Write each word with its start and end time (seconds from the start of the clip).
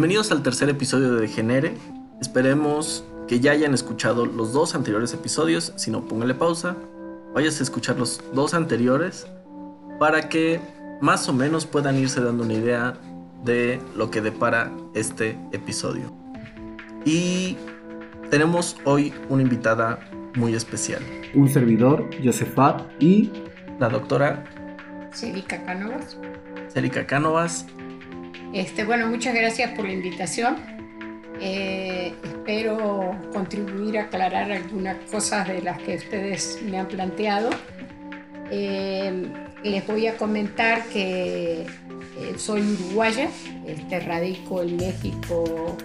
Bienvenidos 0.00 0.32
al 0.32 0.42
tercer 0.42 0.70
episodio 0.70 1.12
de 1.12 1.20
Degenere. 1.20 1.74
Esperemos 2.22 3.04
que 3.28 3.38
ya 3.38 3.52
hayan 3.52 3.74
escuchado 3.74 4.24
los 4.24 4.54
dos 4.54 4.74
anteriores 4.74 5.12
episodios. 5.12 5.74
Si 5.76 5.90
no, 5.90 6.06
póngale 6.06 6.32
pausa. 6.32 6.74
Vayas 7.34 7.60
a 7.60 7.64
escuchar 7.64 7.98
los 7.98 8.22
dos 8.32 8.54
anteriores 8.54 9.26
para 9.98 10.30
que 10.30 10.58
más 11.02 11.28
o 11.28 11.34
menos 11.34 11.66
puedan 11.66 11.98
irse 11.98 12.22
dando 12.22 12.44
una 12.44 12.54
idea 12.54 12.94
de 13.44 13.78
lo 13.94 14.10
que 14.10 14.22
depara 14.22 14.72
este 14.94 15.38
episodio. 15.52 16.10
Y 17.04 17.58
tenemos 18.30 18.78
hoy 18.86 19.12
una 19.28 19.42
invitada 19.42 20.00
muy 20.34 20.54
especial. 20.54 21.02
Un 21.34 21.50
servidor, 21.50 22.08
Josefat, 22.24 22.90
y 23.00 23.30
la 23.78 23.90
doctora 23.90 24.44
Celica 25.12 25.62
Cánovas. 25.62 26.16
Celica 26.72 27.06
Cánovas. 27.06 27.66
Este, 28.52 28.84
bueno, 28.84 29.06
muchas 29.06 29.34
gracias 29.34 29.70
por 29.72 29.84
la 29.84 29.92
invitación. 29.92 30.56
Eh, 31.40 32.12
espero 32.22 33.16
contribuir 33.32 33.98
a 33.98 34.02
aclarar 34.02 34.50
algunas 34.50 34.96
cosas 35.10 35.46
de 35.46 35.62
las 35.62 35.78
que 35.78 35.96
ustedes 35.96 36.58
me 36.62 36.78
han 36.78 36.88
planteado. 36.88 37.50
Eh, 38.50 39.26
les 39.62 39.86
voy 39.86 40.08
a 40.08 40.16
comentar 40.16 40.84
que 40.86 41.62
eh, 41.62 41.66
soy 42.36 42.62
uruguaya, 42.62 43.30
este, 43.66 44.00
radico 44.00 44.62
en 44.62 44.76
México 44.76 45.76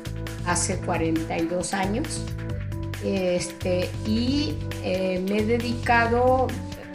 hace 0.47 0.77
42 0.77 1.73
años 1.73 2.25
este, 3.03 3.89
y 4.07 4.55
me 4.83 5.37
he 5.37 5.45
dedicado, 5.45 6.47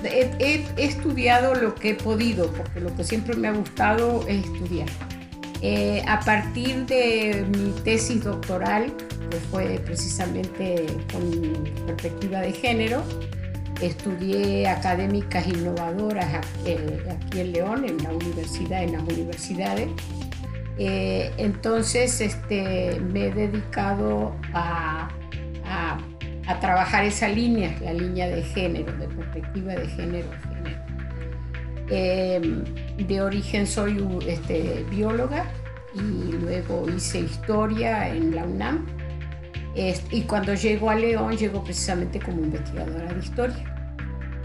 he, 0.02 0.66
estudiado 0.76 1.54
lo 1.54 1.76
que 1.76 1.90
he 1.90 1.94
podido, 1.94 2.50
porque 2.52 2.80
lo 2.80 2.94
que 2.96 3.04
siempre 3.04 3.36
me 3.36 3.48
ha 3.48 3.52
gustado 3.52 4.24
es 4.26 4.44
estudiar. 4.44 4.88
Eh, 5.62 6.02
a 6.08 6.20
partir 6.20 6.86
de 6.86 7.44
mi 7.50 7.70
tesis 7.82 8.24
doctoral, 8.24 8.92
que 9.30 9.36
fue 9.50 9.80
precisamente 9.84 10.86
con 11.12 11.86
perspectiva 11.86 12.40
de 12.40 12.52
género, 12.52 13.02
estudié 13.82 14.68
académicas 14.68 15.46
innovadoras 15.46 16.34
aquí 16.34 17.40
en 17.40 17.52
León, 17.52 17.84
en 17.86 18.02
la 18.02 18.12
universidad, 18.12 18.82
en 18.82 18.92
las 18.92 19.02
universidades. 19.02 19.88
Eh, 20.78 21.30
entonces 21.36 22.20
este, 22.22 22.98
me 23.00 23.26
he 23.26 23.32
dedicado 23.32 24.34
a, 24.54 25.08
trabajar 26.60 27.04
esa 27.04 27.28
línea, 27.28 27.74
la 27.80 27.92
línea 27.92 28.28
de 28.28 28.42
género, 28.42 28.92
de 28.98 29.06
perspectiva 29.06 29.72
de 29.72 29.86
género 29.88 30.28
de 31.90 33.20
origen 33.20 33.66
soy 33.66 34.04
este, 34.26 34.84
bióloga 34.90 35.50
y 35.94 36.32
luego 36.32 36.86
hice 36.88 37.20
historia 37.20 38.08
en 38.08 38.34
la 38.34 38.44
UNAM. 38.44 38.86
y 40.10 40.22
cuando 40.22 40.54
llego 40.54 40.90
a 40.90 40.94
León, 40.94 41.36
llego 41.36 41.62
precisamente 41.64 42.20
como 42.20 42.42
investigadora 42.42 43.12
de 43.12 43.18
historia. 43.18 43.70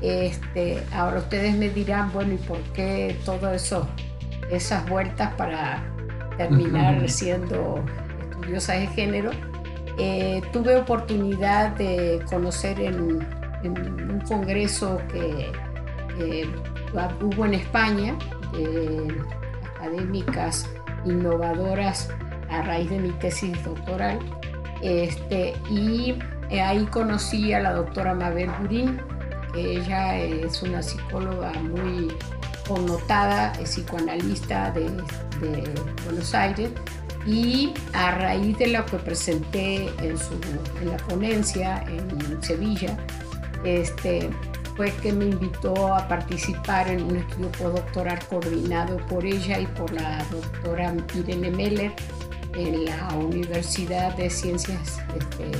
Este, 0.01 0.83
ahora 0.93 1.19
ustedes 1.19 1.55
me 1.55 1.69
dirán, 1.69 2.11
bueno, 2.11 2.33
¿y 2.33 2.37
por 2.37 2.59
qué 2.73 3.17
todo 3.25 3.53
eso, 3.53 3.87
esas 4.51 4.87
vueltas 4.89 5.33
para 5.35 5.83
terminar 6.37 7.09
siendo 7.09 7.83
estudiosa 8.21 8.73
de 8.73 8.87
género? 8.87 9.31
Eh, 9.97 10.41
tuve 10.51 10.75
oportunidad 10.75 11.71
de 11.77 12.21
conocer 12.29 12.79
en, 12.81 13.25
un 13.63 14.21
congreso 14.27 15.01
que 15.11 15.51
hubo 17.21 17.45
en 17.45 17.53
España, 17.55 18.17
académicas 19.75 20.69
innovadoras 21.05 22.09
a 22.49 22.61
raíz 22.61 22.89
de 22.89 22.99
mi 22.99 23.09
tesis 23.11 23.63
doctoral. 23.63 24.19
Este, 24.81 25.53
y 25.69 26.15
ahí 26.51 26.85
conocí 26.85 27.53
a 27.53 27.59
la 27.59 27.73
doctora 27.73 28.13
Mabel 28.13 28.49
Burín, 28.59 28.99
que 29.53 29.77
ella 29.77 30.17
es 30.17 30.61
una 30.61 30.81
psicóloga 30.81 31.51
muy 31.53 32.13
connotada, 32.67 33.53
psicoanalista 33.63 34.71
de, 34.71 34.89
Buenos 36.05 36.33
Aires, 36.33 36.71
y 37.25 37.73
a 37.93 38.11
raíz 38.11 38.57
de 38.57 38.67
lo 38.67 38.85
que 38.85 38.97
presenté 38.97 39.89
en, 39.99 40.17
su, 40.17 40.33
en 40.81 40.91
la 40.91 40.97
ponencia 40.97 41.83
en 41.87 42.41
Sevilla, 42.41 42.97
este, 43.63 44.29
fue 44.75 44.91
que 45.01 45.13
me 45.13 45.25
invitó 45.25 45.93
a 45.93 46.07
participar 46.07 46.89
en 46.89 47.03
un 47.03 47.15
estudio 47.17 47.51
postdoctoral 47.53 48.19
coordinado 48.27 48.97
por 49.07 49.25
ella 49.25 49.59
y 49.59 49.67
por 49.67 49.91
la 49.93 50.23
doctora 50.29 50.93
Irene 51.15 51.49
Meller 51.51 51.93
en 52.55 52.85
la 52.85 53.13
Universidad 53.15 54.15
de 54.15 54.29
Ciencias 54.29 54.99
este, 55.17 55.51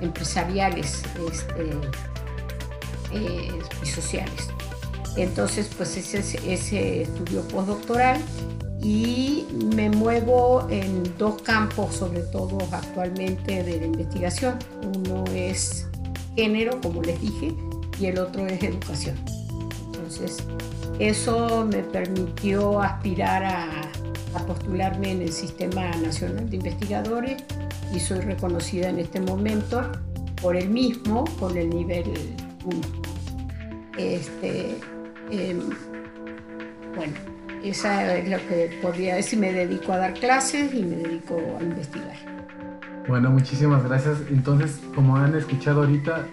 Empresariales 0.00 1.02
este, 1.30 1.70
eh, 3.12 3.58
y 3.82 3.86
Sociales. 3.86 4.48
Entonces, 5.16 5.70
pues 5.76 5.96
ese, 5.96 6.38
ese 6.50 7.02
estudio 7.02 7.42
postdoctoral 7.48 8.18
y 8.80 9.46
me 9.74 9.90
muevo 9.90 10.66
en 10.70 11.02
dos 11.18 11.42
campos, 11.42 11.96
sobre 11.96 12.20
todo 12.20 12.58
actualmente 12.70 13.64
de 13.64 13.80
la 13.80 13.86
investigación. 13.86 14.58
Uno 14.82 15.24
es 15.34 15.88
género, 16.36 16.80
como 16.80 17.02
les 17.02 17.20
dije, 17.20 17.52
y 18.00 18.06
el 18.06 18.18
otro 18.18 18.46
es 18.46 18.62
educación. 18.62 19.16
Entonces, 19.86 20.38
eso 20.98 21.66
me 21.70 21.82
permitió 21.82 22.80
aspirar 22.80 23.44
a, 23.44 23.70
postularme 24.46 25.10
en 25.10 25.22
el 25.22 25.32
Sistema 25.32 25.90
Nacional 26.00 26.48
de 26.48 26.56
Investigadores 26.56 27.42
y 27.92 27.98
soy 27.98 28.20
reconocida 28.20 28.88
en 28.88 29.00
este 29.00 29.20
momento 29.20 29.82
por 30.40 30.54
el 30.56 30.68
mismo 30.68 31.24
con 31.40 31.56
el 31.56 31.68
nivel 31.70 32.04
1. 32.64 32.80
Este, 33.98 34.76
em, 35.32 35.58
bueno, 36.94 37.14
esa 37.64 38.16
es 38.16 38.28
lo 38.30 38.36
que 38.46 38.78
podría 38.80 39.16
decir. 39.16 39.40
Me 39.40 39.52
dedico 39.52 39.92
a 39.92 39.98
dar 39.98 40.14
clases 40.14 40.72
y 40.72 40.84
me 40.84 40.96
dedico 40.96 41.36
a 41.58 41.62
investigar. 41.62 42.16
Bueno, 43.08 43.30
muchísimas 43.30 43.82
gracias. 43.82 44.18
Entonces, 44.30 44.78
como 44.94 45.16
han 45.16 45.34
escuchado 45.34 45.80
ahorita, 45.80 46.26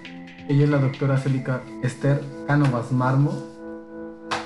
ella 0.48 0.64
es 0.64 0.70
la 0.70 0.78
doctora 0.78 1.18
Célica 1.18 1.64
Esther 1.82 2.22
Cánovas 2.48 2.92
Marmo 2.92 3.34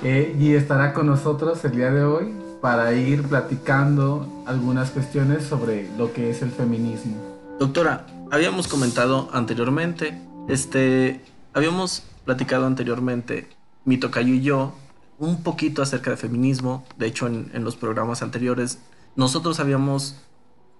eh, 0.02 0.34
y 0.38 0.54
estará 0.54 0.94
con 0.94 1.06
nosotros 1.06 1.64
el 1.64 1.72
día 1.72 1.90
de 1.90 2.04
hoy 2.04 2.34
para 2.60 2.92
ir 2.92 3.22
platicando 3.22 4.44
algunas 4.46 4.90
cuestiones 4.90 5.44
sobre 5.44 5.88
lo 5.96 6.12
que 6.12 6.30
es 6.30 6.42
el 6.42 6.50
feminismo. 6.50 7.16
Doctora, 7.58 8.06
habíamos 8.30 8.68
comentado 8.68 9.28
anteriormente, 9.32 10.18
este, 10.48 11.20
habíamos 11.52 12.04
platicado 12.24 12.66
anteriormente, 12.66 13.48
mi 13.84 13.98
tocayo 13.98 14.34
y 14.34 14.40
yo, 14.40 14.74
un 15.18 15.42
poquito 15.42 15.82
acerca 15.82 16.10
de 16.10 16.16
feminismo. 16.16 16.84
De 16.96 17.06
hecho, 17.06 17.26
en, 17.26 17.50
en 17.52 17.64
los 17.64 17.76
programas 17.76 18.22
anteriores, 18.22 18.78
nosotros 19.16 19.60
habíamos 19.60 20.16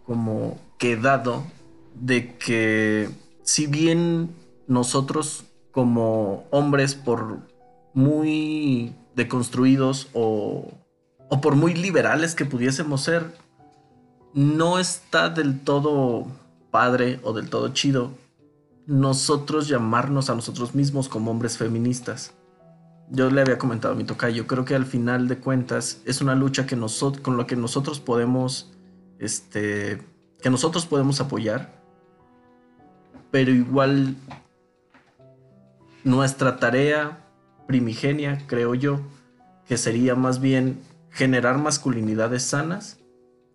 como 0.06 0.58
quedado 0.78 1.44
de 1.94 2.36
que 2.36 3.10
si 3.42 3.66
bien 3.66 4.30
nosotros 4.70 5.44
como 5.72 6.44
hombres, 6.50 6.94
por 6.94 7.40
muy 7.92 8.94
deconstruidos 9.16 10.08
o, 10.14 10.72
o 11.28 11.40
por 11.40 11.56
muy 11.56 11.74
liberales 11.74 12.34
que 12.34 12.44
pudiésemos 12.44 13.02
ser, 13.02 13.36
no 14.32 14.78
está 14.78 15.28
del 15.28 15.60
todo 15.60 16.26
padre 16.70 17.18
o 17.24 17.32
del 17.32 17.50
todo 17.50 17.68
chido 17.68 18.12
nosotros 18.86 19.68
llamarnos 19.68 20.30
a 20.30 20.34
nosotros 20.34 20.74
mismos 20.74 21.08
como 21.08 21.30
hombres 21.30 21.56
feministas. 21.58 22.32
Yo 23.08 23.30
le 23.30 23.40
había 23.40 23.58
comentado 23.58 23.94
a 23.94 23.96
mi 23.96 24.04
tocayo, 24.04 24.46
creo 24.46 24.64
que 24.64 24.74
al 24.74 24.84
final 24.84 25.28
de 25.28 25.38
cuentas 25.38 26.00
es 26.06 26.20
una 26.20 26.34
lucha 26.34 26.66
que 26.66 26.76
con 27.22 27.36
la 27.36 27.46
que 27.46 27.56
nosotros 27.56 28.00
podemos, 28.00 28.72
este, 29.18 30.02
que 30.40 30.50
nosotros 30.50 30.86
podemos 30.86 31.20
apoyar, 31.20 31.80
pero 33.30 33.52
igual 33.52 34.16
nuestra 36.04 36.58
tarea 36.58 37.26
primigenia, 37.66 38.42
creo 38.46 38.74
yo, 38.74 39.00
que 39.66 39.76
sería 39.76 40.14
más 40.14 40.40
bien 40.40 40.80
generar 41.10 41.58
masculinidades 41.58 42.42
sanas, 42.42 42.98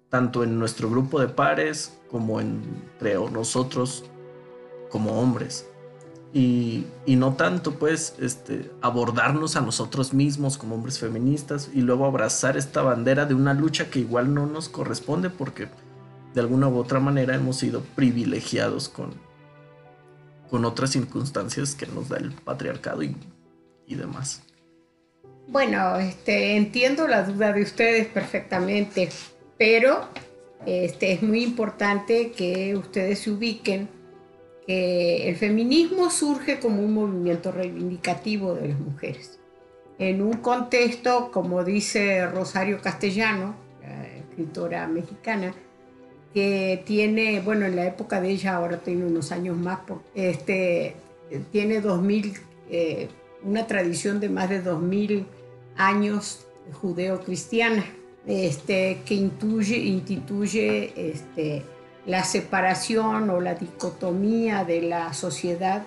tanto 0.10 0.44
en 0.44 0.60
nuestro 0.60 0.90
grupo 0.90 1.20
de 1.20 1.28
pares 1.28 1.98
como 2.10 2.40
entre 2.40 3.16
nosotros 3.32 4.06
como 4.90 5.20
hombres. 5.20 5.68
Y, 6.34 6.86
no 7.08 7.34
tanto 7.36 7.76
pues 7.76 8.16
este, 8.20 8.72
abordarnos 8.82 9.56
a 9.56 9.62
nosotros 9.62 10.14
mismos 10.14 10.58
como 10.58 10.76
hombres 10.76 11.00
feministas 11.00 11.70
y 11.74 11.82
luego 11.82 12.06
abrazar 12.06 12.58
esta 12.58 12.82
bandera 12.82 13.26
de 13.26 13.34
una 13.34 13.54
lucha 13.54 13.90
que 13.90 14.00
igual 14.00 14.34
no 14.34 14.46
nos 14.46 14.68
corresponde 14.68 15.30
porque 15.30 15.70
de 16.34 16.42
alguna 16.42 16.68
u 16.68 16.78
otra 16.78 17.00
manera 17.00 17.36
hemos 17.36 17.56
sido 17.56 17.82
privilegiados 17.96 18.90
con, 18.90 19.14
con 20.56 20.64
otras 20.64 20.92
circunstancias 20.92 21.76
que 21.76 21.86
nos 21.86 22.08
da 22.08 22.16
el 22.16 22.32
patriarcado 22.32 23.04
y, 23.04 23.14
demás. 23.90 24.42
Bueno, 25.50 25.98
este, 25.98 26.56
entiendo 26.56 27.10
la 27.10 27.24
duda 27.24 27.52
de 27.52 27.62
ustedes 27.62 28.08
perfectamente, 28.08 29.10
pero 29.58 30.08
este, 30.66 31.12
es 31.12 31.22
muy 31.22 31.44
importante 31.44 32.32
que 32.32 32.74
ustedes 32.74 33.20
se 33.20 33.32
ubiquen 33.32 33.90
que 34.66 35.28
el 35.28 35.36
feminismo 35.36 36.10
surge 36.10 36.62
como 36.62 36.82
un 36.82 36.94
movimiento 36.94 37.52
reivindicativo 37.52 38.56
de 38.56 38.70
las 38.70 38.80
mujeres. 38.80 39.38
En 40.00 40.22
un 40.22 40.36
contexto, 40.38 41.32
como 41.34 41.66
dice 41.66 42.28
Rosario 42.28 42.80
Castellano, 42.80 43.58
la 43.82 44.08
escritora 44.20 44.88
mexicana, 44.88 45.54
que 46.36 46.84
tiene, 46.86 47.40
bueno, 47.40 47.66
en 47.66 47.78
la 47.78 47.86
época 47.86 48.20
de 48.20 48.30
ella, 48.30 48.58
ahora 48.58 48.80
tiene 48.80 49.06
unos 49.06 49.32
años 49.32 49.56
más, 49.56 49.80
este, 50.14 50.98
tiene 51.54 51.80
2000, 51.80 52.34
eh, 52.70 53.08
una 53.42 53.66
tradición 53.68 54.20
de 54.20 54.28
más 54.28 54.50
de 54.50 54.62
2000 54.62 55.26
años 55.78 56.46
judeo-cristiana, 56.74 57.86
este, 58.28 59.00
que 59.06 59.14
instituye, 59.14 59.78
instituye 59.78 60.92
este, 60.98 61.64
la 62.06 62.26
separación 62.26 63.30
o 63.30 63.40
la 63.40 63.56
dicotomía 63.56 64.66
de 64.66 64.82
la 64.82 65.14
sociedad 65.14 65.86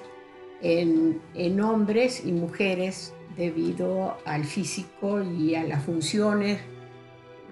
en, 0.63 1.21
hombres 1.61 2.25
y 2.25 2.33
mujeres 2.33 3.13
debido 3.37 4.17
al 4.25 4.45
físico 4.45 5.23
y 5.23 5.57
a 5.57 5.65
las 5.65 5.85
funciones 5.85 6.59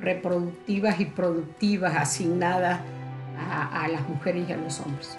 reproductivas 0.00 1.00
y 1.00 1.06
productivas 1.06 1.96
asignadas 1.96 2.80
a, 3.38 3.86
las 3.88 4.08
mujeres 4.08 4.48
y 4.48 4.52
a 4.52 4.56
los 4.56 4.80
hombres. 4.80 5.18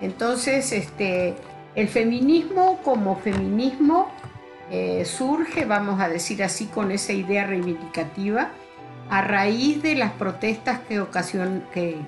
Entonces, 0.00 0.72
este, 0.72 1.34
el 1.74 1.88
feminismo 1.88 2.80
como 2.82 3.16
feminismo 3.16 4.08
eh, 4.70 5.04
surge, 5.04 5.64
vamos 5.64 6.00
a 6.00 6.08
decir 6.08 6.42
así, 6.42 6.66
con 6.66 6.90
esa 6.90 7.12
idea 7.12 7.46
reivindicativa 7.46 8.50
a 9.08 9.20
raíz 9.22 9.82
de 9.82 9.94
las 9.94 10.12
protestas 10.12 10.80
que, 10.80 11.04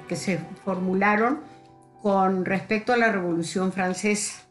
que, 0.08 0.16
se 0.16 0.38
formularon 0.64 1.40
con 2.02 2.44
respecto 2.44 2.92
a 2.92 2.96
la 2.96 3.12
Revolución 3.12 3.72
Francesa. 3.72 4.42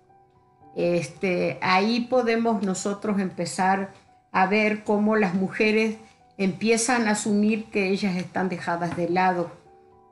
Este, 0.75 1.57
ahí 1.61 2.01
podemos 2.01 2.63
nosotros 2.63 3.19
empezar 3.19 3.91
a 4.31 4.47
ver 4.47 4.83
cómo 4.83 5.15
las 5.15 5.33
mujeres 5.33 5.97
empiezan 6.37 7.07
a 7.07 7.11
asumir 7.11 7.65
que 7.65 7.89
ellas 7.89 8.15
están 8.15 8.49
dejadas 8.49 8.95
de 8.95 9.09
lado, 9.09 9.51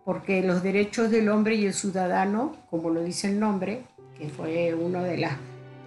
porque 0.03 0.41
los 0.41 0.63
derechos 0.63 1.09
del 1.09 1.29
hombre 1.29 1.55
y 1.55 1.65
el 1.65 1.73
ciudadano, 1.73 2.55
como 2.69 2.89
lo 2.89 3.03
dice 3.03 3.29
el 3.29 3.39
nombre, 3.39 3.83
que 4.17 4.29
fue 4.29 4.73
una 4.73 5.03
de 5.03 5.17
las, 5.17 5.33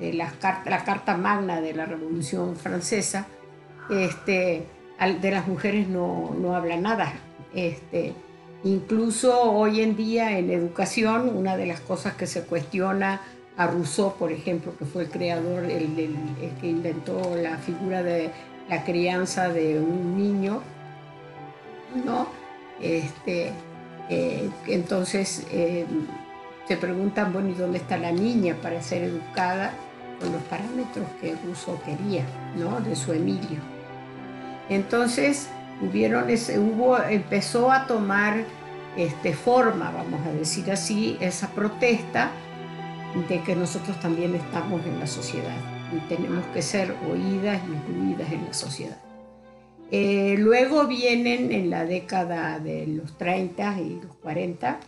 las 0.00 0.34
la 0.64 0.84
carta 0.84 1.16
magna 1.16 1.60
de 1.60 1.74
la 1.74 1.86
Revolución 1.86 2.56
Francesa, 2.56 3.26
este, 3.90 4.66
de 5.20 5.30
las 5.30 5.46
mujeres 5.46 5.88
no, 5.88 6.34
no 6.38 6.54
habla 6.54 6.76
nada. 6.76 7.12
Este, 7.54 8.12
incluso 8.64 9.42
hoy 9.52 9.80
en 9.80 9.96
día 9.96 10.38
en 10.38 10.50
educación, 10.50 11.28
una 11.34 11.56
de 11.56 11.66
las 11.66 11.80
cosas 11.80 12.14
que 12.14 12.26
se 12.26 12.42
cuestiona 12.42 13.20
a 13.56 13.66
Rousseau, 13.66 14.14
por 14.16 14.30
ejemplo, 14.30 14.72
que 14.78 14.84
fue 14.84 15.02
el 15.02 15.10
creador, 15.10 15.64
el, 15.64 16.14
que 16.60 16.68
inventó 16.68 17.36
la 17.36 17.58
figura 17.58 18.04
de 18.04 18.30
la 18.68 18.84
crianza 18.84 19.48
de 19.48 19.78
un 19.78 20.16
niño, 20.16 20.62
¿no? 22.04 22.28
Este, 22.80 23.52
eh, 24.08 24.50
entonces 24.66 25.46
eh, 25.50 25.86
se 26.66 26.76
preguntan, 26.76 27.32
bueno, 27.32 27.48
¿y 27.50 27.54
dónde 27.54 27.78
está 27.78 27.96
la 27.96 28.12
niña 28.12 28.56
para 28.62 28.82
ser 28.82 29.02
educada 29.04 29.72
con 30.20 30.32
los 30.32 30.42
parámetros 30.42 31.06
que 31.20 31.34
Rousseau 31.44 31.80
quería, 31.82 32.24
¿no? 32.56 32.80
De 32.80 32.94
su 32.94 33.12
Emilio. 33.12 33.60
Entonces, 34.68 35.48
hubieron 35.80 36.28
ese, 36.28 36.58
hubo, 36.58 36.98
empezó 36.98 37.72
a 37.72 37.86
tomar 37.86 38.44
este, 38.96 39.32
forma, 39.32 39.90
vamos 39.90 40.26
a 40.26 40.30
decir 40.32 40.70
así, 40.70 41.16
esa 41.20 41.48
protesta 41.48 42.30
de 43.28 43.42
que 43.42 43.56
nosotros 43.56 43.98
también 44.00 44.34
estamos 44.34 44.84
en 44.84 45.00
la 45.00 45.06
sociedad 45.06 45.77
y 45.92 46.00
tenemos 46.08 46.44
que 46.46 46.62
ser 46.62 46.94
oídas 47.10 47.60
y 47.66 47.72
incluidas 47.72 48.32
en 48.32 48.44
la 48.44 48.52
sociedad. 48.52 48.98
Eh, 49.90 50.36
luego 50.38 50.86
vienen 50.86 51.50
en 51.50 51.70
la 51.70 51.84
década 51.84 52.58
de 52.58 52.86
los 52.86 53.16
30 53.16 53.80
y 53.80 54.00
los 54.02 54.16
40 54.16 54.80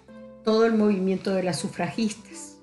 todo 0.45 0.67
el 0.67 0.75
movimiento 0.75 1.35
de 1.35 1.43
las 1.43 1.59
sufragistas. 1.59 2.59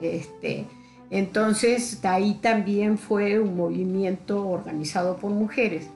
Este, 0.00 0.66
entonces, 1.10 2.04
ahí 2.04 2.34
también 2.34 2.98
fue 2.98 3.38
un 3.38 3.56
movimiento 3.56 4.48
organizado 4.48 5.16
por 5.16 5.30
mujeres 5.30 5.88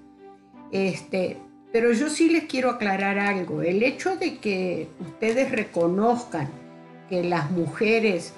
este, 0.73 1.37
pero 1.70 1.93
yo 1.93 2.08
sí 2.08 2.31
les 2.31 2.44
quiero 2.44 2.70
aclarar 2.70 3.19
algo. 3.19 3.62
El 3.62 3.82
hecho 3.82 4.17
de 4.17 4.38
que 4.38 4.88
ustedes 5.00 5.52
reconozcan 5.52 6.49
que 7.08 7.23
las 7.23 7.50
mujeres 7.50 8.32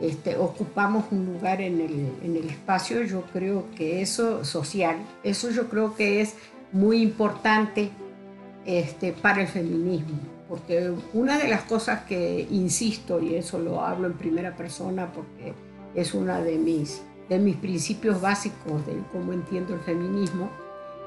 este, 0.00 0.36
ocupamos 0.36 1.06
un 1.10 1.26
lugar 1.26 1.60
en 1.60 1.80
el, 1.80 2.36
espacio, 2.48 3.02
yo 3.02 3.22
creo 3.32 3.66
que 3.76 4.00
eso 4.00 4.44
social, 4.44 4.96
eso 5.24 5.50
yo 5.50 5.68
creo 5.68 5.94
que 5.96 6.20
es 6.20 6.34
muy 6.72 7.02
importante 7.02 7.90
este, 8.64 9.12
para 9.12 9.42
el 9.42 9.48
feminismo. 9.48 10.18
Porque 10.48 10.92
una 11.12 11.36
de 11.36 11.48
las 11.48 11.62
cosas 11.62 12.04
que 12.04 12.46
insisto, 12.50 13.20
y 13.20 13.34
eso 13.34 13.58
lo 13.58 13.84
hablo 13.84 14.06
en 14.06 14.14
primera 14.14 14.56
persona 14.56 15.12
porque 15.12 15.52
es 15.94 16.14
uno 16.14 16.40
de 16.42 16.56
mis, 16.56 17.02
de 17.28 17.38
mis 17.38 17.56
principios 17.56 18.20
básicos 18.20 18.86
de 18.86 18.94
cómo 19.12 19.32
entiendo 19.32 19.74
el 19.74 19.80
feminismo, 19.80 20.48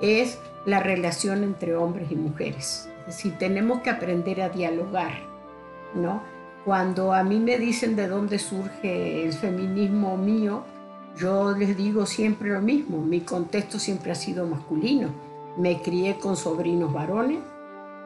es 0.01 0.37
la 0.65 0.79
relación 0.79 1.43
entre 1.43 1.75
hombres 1.75 2.11
y 2.11 2.15
mujeres. 2.15 2.87
Es 3.07 3.17
decir, 3.17 3.37
tenemos 3.39 3.81
que 3.81 3.89
aprender 3.89 4.41
a 4.41 4.49
dialogar, 4.49 5.13
¿no? 5.95 6.21
Cuando 6.65 7.13
a 7.13 7.23
mí 7.23 7.39
me 7.39 7.57
dicen 7.57 7.95
de 7.95 8.07
dónde 8.07 8.37
surge 8.39 9.23
el 9.23 9.33
feminismo 9.33 10.17
mío, 10.17 10.63
yo 11.17 11.55
les 11.57 11.75
digo 11.75 12.05
siempre 12.05 12.49
lo 12.49 12.61
mismo, 12.61 13.01
mi 13.01 13.21
contexto 13.21 13.79
siempre 13.79 14.11
ha 14.11 14.15
sido 14.15 14.45
masculino. 14.45 15.09
Me 15.57 15.81
crié 15.81 16.17
con 16.17 16.37
sobrinos 16.37 16.93
varones, 16.93 17.39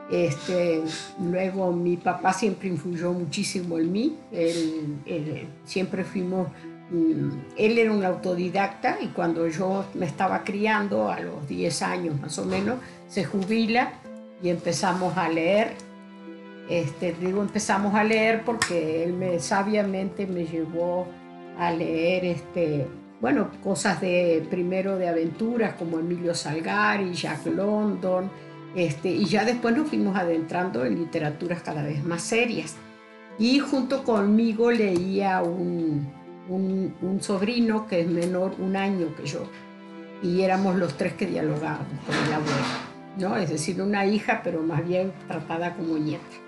este, 0.09 0.83
luego 1.19 1.71
mi 1.71 1.97
papá 1.97 2.33
siempre 2.33 2.69
influyó 2.69 3.11
muchísimo 3.11 3.77
en 3.77 3.91
mí, 3.91 4.17
siempre 5.65 6.03
fuimos 6.03 6.47
Mm, 6.89 7.29
él 7.57 7.79
era 7.79 7.91
un 7.91 8.05
autodidacta 8.05 8.99
y 9.01 9.07
cuando 9.07 9.47
yo 9.47 9.85
me 9.95 10.05
estaba 10.05 10.43
criando, 10.43 11.09
a 11.09 11.19
los 11.19 11.47
10 11.47 11.81
años 11.81 12.19
más 12.19 12.37
o 12.37 12.45
menos, 12.45 12.77
se 13.07 13.23
jubila 13.25 13.93
y 14.41 14.49
empezamos 14.49 15.17
a 15.17 15.29
leer. 15.29 15.73
Este, 16.69 17.13
digo 17.13 17.41
empezamos 17.41 17.93
a 17.93 18.03
leer 18.03 18.43
porque 18.43 19.03
él 19.03 19.13
me 19.13 19.39
sabiamente 19.39 20.25
me 20.25 20.45
llevó 20.45 21.07
a 21.59 21.71
leer 21.71 22.25
este, 22.25 22.87
bueno, 23.21 23.49
cosas 23.63 24.01
de 24.01 24.45
primero 24.49 24.97
de 24.97 25.07
aventuras 25.07 25.75
como 25.75 25.99
Emilio 25.99 26.33
Salgari, 26.33 27.13
Jack 27.13 27.45
London, 27.47 28.29
este, 28.75 29.09
y 29.09 29.25
ya 29.25 29.45
después 29.45 29.75
nos 29.75 29.87
fuimos 29.87 30.17
adentrando 30.17 30.85
en 30.85 30.95
literaturas 30.95 31.61
cada 31.61 31.83
vez 31.83 32.03
más 32.03 32.21
serias. 32.21 32.75
Y 33.37 33.59
junto 33.59 34.03
conmigo 34.03 34.71
leía 34.71 35.41
un, 35.41 36.11
un, 36.49 37.21
sobrino 37.21 37.87
que 37.87 38.01
es 38.01 38.07
menor 38.07 38.55
un 38.59 38.75
año 38.75 39.15
que 39.15 39.25
yo, 39.25 39.43
y 40.21 40.41
éramos 40.41 40.75
los 40.75 40.95
tres 40.97 41.13
que 41.13 41.25
dialogábamos 41.25 41.99
con 42.05 42.15
el 42.15 42.33
abuelo, 42.33 42.65
¿no? 43.17 43.37
Es 43.37 43.49
decir, 43.49 43.81
una 43.81 44.05
hija, 44.05 44.41
pero 44.43 44.61
más 44.61 44.85
bien 44.85 45.13
tratada 45.27 45.73
como 45.73 45.97
nieta. 45.97 46.44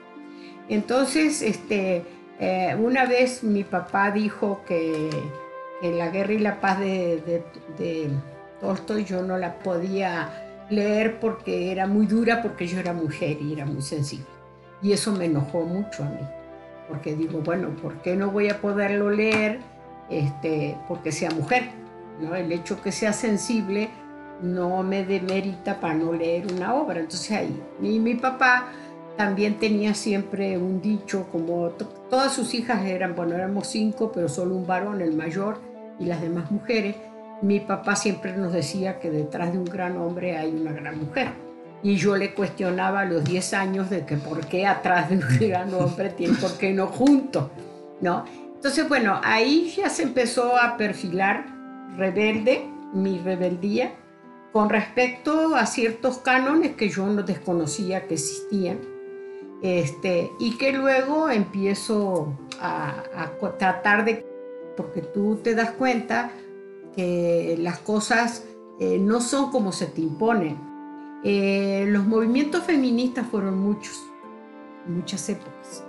Entonces, 0.70 1.42
este, 1.42 2.04
eh, 2.40 2.76
una 2.80 3.06
vez 3.06 3.44
mi 3.44 3.64
papá 3.64 4.12
dijo 4.12 4.62
que, 4.68 5.10
en 5.82 5.98
La 5.98 6.10
guerra 6.10 6.34
y 6.34 6.40
la 6.40 6.60
paz 6.60 6.80
de, 6.80 7.44
de, 7.78 8.10
Tolstoy 8.60 9.06
yo 9.06 9.22
no 9.22 9.38
la 9.38 9.60
podía 9.60 10.66
leer 10.72 11.20
porque 11.20 11.72
era 11.72 11.86
muy 11.86 12.08
dura, 12.08 12.42
porque 12.42 12.66
yo 12.66 12.80
era 12.80 12.94
mujer 12.94 13.38
y 13.40 13.54
era 13.54 13.66
muy 13.66 13.82
sensible. 13.82 14.26
Y 14.82 14.92
eso 14.92 15.12
me 15.12 15.26
enojó 15.26 15.62
mucho 15.62 16.04
a 16.04 16.10
mí, 16.10 16.28
porque 16.90 17.16
digo, 17.16 17.42
bueno, 17.42 17.70
¿por 17.82 18.02
qué 18.02 18.16
no 18.16 18.32
voy 18.32 18.50
a 18.50 18.60
poderlo 18.60 19.12
leer? 19.12 19.60
este, 20.10 20.78
porque 20.88 21.12
sea 21.12 21.32
mujer. 21.32 21.70
¿no? 22.20 22.36
El 22.36 22.52
hecho 22.52 22.82
que 22.82 22.92
sea 22.92 23.14
sensible 23.14 23.90
no 24.42 24.84
me 24.84 25.04
demerita 25.04 25.80
para 25.80 25.94
no 25.96 26.14
leer 26.14 26.52
una 26.52 26.76
obra. 26.76 27.00
Entonces 27.00 27.32
ahí, 27.32 27.64
mi 27.80 28.16
papá 28.16 28.68
también 29.18 29.58
tenía 29.58 29.94
siempre 29.96 30.58
un 30.58 30.82
dicho, 30.82 31.28
como 31.32 31.70
todas 32.10 32.34
sus 32.34 32.54
hijas 32.54 32.86
eran, 32.86 33.16
bueno, 33.16 33.36
éramos 33.36 33.68
cinco, 33.68 34.12
pero 34.14 34.30
solo 34.30 34.56
un 34.56 34.68
varón, 34.68 35.02
el 35.02 35.14
mayor, 35.14 35.60
y 36.00 36.06
las 36.06 36.22
demás 36.22 36.52
mujeres. 36.52 36.96
Mi 37.42 37.60
papá 37.60 37.96
siempre 37.96 38.36
nos 38.36 38.54
decía 38.54 39.00
que 39.00 39.10
detrás 39.10 39.52
de 39.52 39.60
un 39.60 39.66
gran 39.66 39.98
hombre 39.98 40.38
hay 40.38 40.52
una 40.52 40.72
gran 40.72 41.00
mujer. 41.00 41.30
Y 41.84 41.96
yo 41.96 42.16
le 42.16 42.34
cuestionaba 42.34 43.02
a 43.02 43.06
los 43.06 43.24
10 43.24 43.54
años 43.54 43.90
de 43.90 44.06
que 44.06 44.18
por 44.18 44.46
qué 44.48 44.66
atrás 44.66 45.10
de 45.10 45.18
un 45.18 45.40
gran 45.40 45.74
hombre 45.74 46.10
tiene, 46.10 46.36
por 46.36 46.58
qué 46.58 46.74
no 46.74 46.88
junto, 46.88 47.52
¿no? 48.02 48.26
Entonces, 48.56 48.88
bueno, 48.90 49.20
ahí 49.24 49.74
ya 49.76 49.90
se 49.90 50.04
empezó 50.04 50.58
a 50.58 50.78
perfilar 50.78 51.46
rebelde, 51.96 52.68
mi 52.94 53.20
rebeldía, 53.20 53.94
con 54.52 54.70
respecto 54.70 55.56
a 55.56 55.66
ciertos 55.68 56.18
cánones 56.18 56.76
que 56.76 56.90
yo 56.90 57.06
no 57.06 57.22
desconocía 57.22 58.08
que 58.08 58.16
existían. 58.16 58.97
Este, 59.62 60.32
y 60.40 60.58
que 60.58 60.72
luego 60.72 61.30
empiezo 61.30 62.34
a, 62.62 63.04
tratar 63.58 64.06
de, 64.06 64.26
porque 64.76 65.02
tú 65.02 65.40
te 65.44 65.56
das 65.56 65.72
cuenta 65.72 66.32
que 66.96 67.56
las 67.60 67.80
cosas 67.80 68.46
eh, 68.80 69.00
no 69.00 69.20
son 69.22 69.52
como 69.52 69.72
se 69.72 69.88
te 69.88 70.02
imponen. 70.02 70.58
Eh, 71.24 71.86
los 71.88 72.06
movimientos 72.06 72.64
feministas 72.64 73.26
fueron 73.28 73.58
muchos, 73.58 74.04
muchas 74.88 75.28
épocas. 75.30 75.84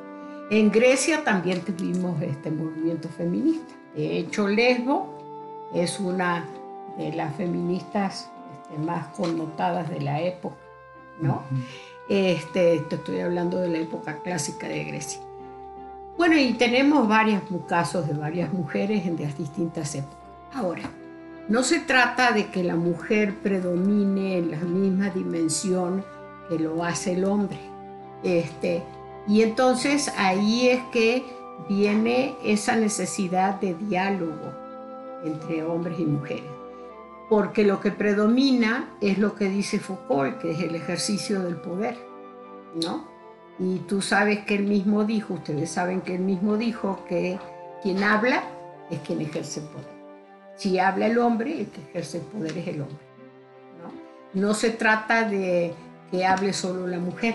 En 0.50 0.70
Grecia 0.70 1.24
también 1.24 1.60
tuvimos 1.60 2.20
este 2.22 2.50
movimiento 2.50 3.08
feminista. 3.10 3.74
De 3.94 4.18
hecho, 4.18 4.48
Lesbo 4.48 5.68
es 5.74 6.00
una 6.00 6.46
de 6.96 7.12
las 7.12 7.34
feministas 7.36 8.30
este, 8.52 8.78
más 8.78 9.08
connotadas 9.08 9.90
de 9.90 10.00
la 10.00 10.22
época, 10.22 10.56
¿no? 11.20 11.42
Este, 12.08 12.78
te 12.88 12.96
estoy 12.96 13.20
hablando 13.20 13.58
de 13.58 13.68
la 13.68 13.78
época 13.78 14.18
clásica 14.22 14.66
de 14.66 14.84
Grecia. 14.84 15.20
Bueno, 16.16 16.36
y 16.36 16.54
tenemos 16.54 17.06
varios 17.06 17.42
casos 17.68 18.08
de 18.08 18.14
varias 18.14 18.52
mujeres 18.52 19.06
en 19.06 19.22
las 19.22 19.36
distintas 19.36 19.94
épocas. 19.94 20.18
Ahora, 20.54 20.82
no 21.48 21.62
se 21.62 21.80
trata 21.80 22.32
de 22.32 22.46
que 22.46 22.64
la 22.64 22.76
mujer 22.76 23.36
predomine 23.36 24.38
en 24.38 24.50
la 24.50 24.58
misma 24.58 25.10
dimensión 25.10 26.04
que 26.48 26.58
lo 26.58 26.82
hace 26.82 27.12
el 27.12 27.24
hombre. 27.24 27.58
Este, 28.22 28.82
y 29.26 29.42
entonces 29.42 30.12
ahí 30.16 30.68
es 30.68 30.82
que 30.92 31.24
viene 31.68 32.36
esa 32.42 32.76
necesidad 32.76 33.60
de 33.60 33.74
diálogo 33.74 34.52
entre 35.24 35.62
hombres 35.62 36.00
y 36.00 36.06
mujeres. 36.06 36.57
Porque 37.28 37.64
lo 37.64 37.80
que 37.80 37.90
predomina 37.90 38.96
es 39.00 39.18
lo 39.18 39.34
que 39.34 39.46
dice 39.46 39.78
Foucault, 39.78 40.38
que 40.38 40.52
es 40.52 40.60
el 40.60 40.74
ejercicio 40.74 41.42
del 41.42 41.56
poder, 41.56 41.96
¿no? 42.82 43.06
Y 43.58 43.80
tú 43.80 44.00
sabes 44.00 44.44
que 44.44 44.54
él 44.54 44.64
mismo 44.64 45.04
dijo, 45.04 45.34
ustedes 45.34 45.70
saben 45.70 46.00
que 46.00 46.14
él 46.14 46.22
mismo 46.22 46.56
dijo 46.56 47.04
que 47.08 47.38
quien 47.82 48.02
habla 48.02 48.44
es 48.90 49.00
quien 49.00 49.20
ejerce 49.20 49.60
el 49.60 49.66
poder. 49.66 49.98
Si 50.56 50.78
habla 50.78 51.06
el 51.06 51.18
hombre, 51.18 51.60
el 51.60 51.66
que 51.66 51.80
ejerce 51.82 52.18
el 52.18 52.24
poder 52.24 52.56
es 52.56 52.68
el 52.68 52.80
hombre. 52.80 52.98
No, 54.34 54.46
no 54.48 54.54
se 54.54 54.70
trata 54.70 55.28
de 55.28 55.74
que 56.10 56.24
hable 56.24 56.52
solo 56.52 56.86
la 56.86 56.98
mujer, 56.98 57.34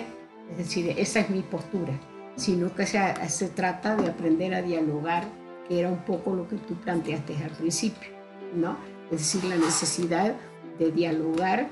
es 0.51 0.57
decir, 0.57 0.93
esa 0.97 1.19
es 1.19 1.29
mi 1.29 1.41
postura, 1.41 1.93
sino 2.35 2.73
que 2.73 2.85
se, 2.85 3.29
se 3.29 3.49
trata 3.49 3.95
de 3.95 4.09
aprender 4.09 4.53
a 4.53 4.61
dialogar, 4.61 5.25
que 5.67 5.79
era 5.79 5.89
un 5.89 6.03
poco 6.03 6.33
lo 6.33 6.47
que 6.47 6.55
tú 6.55 6.75
planteaste 6.75 7.35
al 7.43 7.51
principio, 7.51 8.09
¿no? 8.55 8.77
Es 9.13 9.19
decir, 9.19 9.43
la 9.43 9.57
necesidad 9.57 10.35
de 10.79 10.91
dialogar 10.91 11.69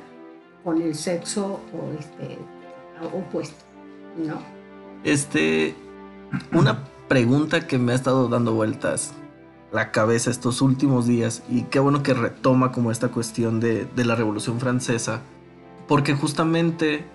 con 0.63 0.79
el 0.79 0.93
sexo 0.93 1.59
o 1.73 1.99
este, 1.99 2.37
opuesto, 3.11 3.65
¿no? 4.15 4.35
Este, 5.03 5.73
una 6.51 6.83
pregunta 7.07 7.65
que 7.65 7.79
me 7.79 7.93
ha 7.93 7.95
estado 7.95 8.27
dando 8.27 8.53
vueltas 8.53 9.13
la 9.71 9.89
cabeza 9.91 10.29
estos 10.29 10.61
últimos 10.61 11.07
días 11.07 11.41
y 11.49 11.63
qué 11.63 11.79
bueno 11.79 12.03
que 12.03 12.13
retoma 12.13 12.71
como 12.71 12.91
esta 12.91 13.07
cuestión 13.07 13.59
de, 13.59 13.85
de 13.85 14.05
la 14.05 14.13
Revolución 14.13 14.59
Francesa, 14.59 15.21
porque 15.87 16.13
justamente 16.13 17.05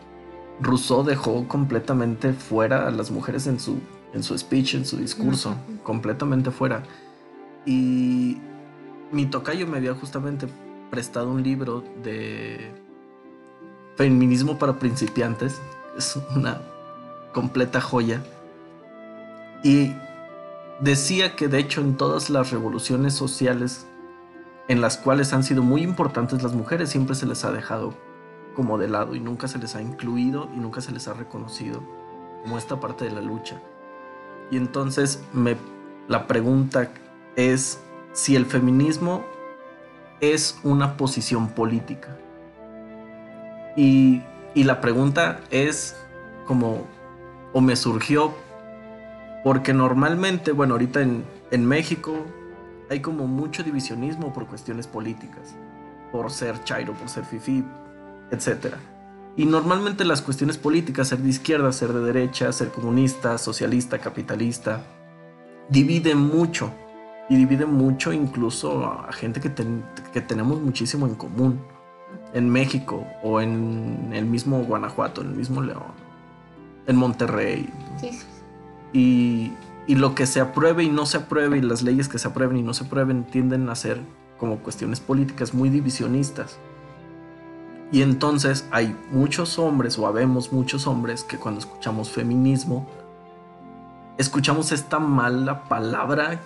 Rousseau 0.61 1.05
dejó 1.05 1.47
completamente 1.47 2.33
fuera 2.33 2.89
a 2.89 2.91
las 2.91 3.13
mujeres 3.13 3.47
en 3.47 3.61
su, 3.61 3.79
en 4.13 4.25
su 4.25 4.37
speech, 4.37 4.75
en 4.75 4.87
su 4.87 4.97
discurso, 4.97 5.55
completamente 5.85 6.51
fuera. 6.51 6.83
Y 7.65 8.39
mi 9.17 9.25
tocayo 9.25 9.67
me 9.67 9.79
había 9.79 9.95
justamente 9.95 10.47
prestado 10.91 11.31
un 11.31 11.43
libro 11.43 11.83
de 12.03 12.71
feminismo 13.97 14.59
para 14.59 14.79
principiantes, 14.79 15.61
es 15.97 16.19
una 16.37 16.61
completa 17.33 17.81
joya. 17.81 18.23
Y 19.65 19.95
decía 20.81 21.35
que 21.35 21.49
de 21.49 21.59
hecho 21.59 21.81
en 21.81 21.97
todas 21.97 22.29
las 22.29 22.51
revoluciones 22.51 23.15
sociales 23.15 23.87
en 24.69 24.83
las 24.83 24.99
cuales 24.99 25.33
han 25.33 25.43
sido 25.43 25.63
muy 25.63 25.83
importantes 25.83 26.43
las 26.43 26.53
mujeres 26.53 26.91
siempre 26.91 27.15
se 27.15 27.25
les 27.25 27.45
ha 27.45 27.53
dejado 27.53 27.95
como 28.55 28.77
de 28.77 28.89
lado 28.89 29.15
y 29.15 29.21
nunca 29.21 29.49
se 29.49 29.59
les 29.59 29.75
ha 29.77 29.81
incluido 29.81 30.51
y 30.55 30.59
nunca 30.59 30.83
se 30.83 30.93
les 30.93 31.09
ha 31.09 31.15
reconocido 31.15 31.83
como 32.43 32.59
esta 32.59 32.79
parte 32.79 33.07
de 33.07 33.13
la 33.13 33.23
lucha. 33.23 33.63
Y 34.51 34.59
entonces 34.59 35.23
me, 35.33 35.57
la 36.07 36.27
pregunta 36.27 36.91
es 37.37 37.81
si 38.17 38.35
el 38.35 38.47
feminismo 38.47 39.27
es 40.23 40.59
una 40.63 40.97
posición 40.97 41.49
política. 41.49 42.17
Y, 43.77 44.23
y 44.55 44.65
la 44.65 44.81
pregunta 44.81 45.41
es 45.51 45.95
como, 46.47 46.87
o 47.53 47.61
me 47.61 47.77
surgió, 47.77 48.33
porque 49.45 49.75
normalmente, 49.75 50.53
bueno, 50.53 50.75
ahorita 50.75 51.03
en, 51.03 51.25
en 51.51 51.67
México 51.67 52.25
hay 52.89 53.01
como 53.01 53.27
mucho 53.27 53.63
divisionismo 53.63 54.33
por 54.33 54.47
cuestiones 54.47 54.87
políticas, 54.87 55.55
por 56.11 56.31
ser 56.31 56.65
chairo, 56.65 56.95
por 56.95 57.11
ser 57.11 57.27
fifi, 57.27 57.63
etc. 58.31 58.77
Y 59.37 59.45
normalmente 59.45 60.07
las 60.07 60.23
cuestiones 60.23 60.57
políticas, 60.57 61.09
ser 61.09 61.19
de 61.19 61.29
izquierda, 61.29 61.71
ser 61.71 61.93
de 61.93 62.01
derecha, 62.01 62.51
ser 62.51 62.71
comunista, 62.71 63.37
socialista, 63.37 63.99
capitalista, 63.99 64.81
dividen 65.69 66.17
mucho. 66.17 66.73
Y 67.29 67.37
dividen 67.37 67.73
mucho 67.75 68.13
incluso 68.13 68.85
a 68.85 69.13
gente 69.13 69.41
que, 69.41 69.53
que 70.13 70.21
tenemos 70.21 70.61
muchísimo 70.61 71.07
en 71.07 71.15
común. 71.15 71.61
En 72.33 72.51
México 72.51 73.07
o 73.23 73.41
en 73.41 74.11
el 74.13 74.27
mismo 74.27 74.63
Guanajuato, 74.65 75.23
en 75.23 75.29
el 75.29 75.37
mismo 75.37 75.63
León, 75.63 75.83
en 76.87 76.97
Monterrey. 76.97 77.69
Y, 78.93 79.53
y 79.87 79.95
lo 79.95 80.15
que 80.15 80.27
se 80.27 80.41
apruebe 80.41 80.85
y 80.85 80.91
no 80.91 81.07
se 81.07 81.19
apruebe 81.19 81.59
y 81.59 81.63
las 81.63 81.83
leyes 81.83 82.09
que 82.09 82.19
se 82.19 82.29
aprueben 82.29 82.59
y 82.59 82.63
no 82.63 82.75
se 82.75 82.85
aprueben 82.85 83.25
tienden 83.25 83.69
a 83.69 83.75
ser 83.75 84.01
como 84.39 84.59
cuestiones 84.59 85.01
políticas 85.01 85.55
muy 85.55 85.71
divisionistas. 85.71 86.59
Y 87.93 88.03
entonces 88.03 88.67
hay 88.73 88.97
muchos 89.13 89.59
hombres, 89.59 89.99
o 89.99 90.07
habemos 90.07 90.53
muchos 90.53 90.87
hombres, 90.87 91.23
que 91.23 91.39
cuando 91.39 91.61
escuchamos 91.61 92.11
feminismo, 92.11 92.87
escuchamos 94.19 94.73
esta 94.73 94.99
mala 94.99 95.65
palabra 95.65 96.41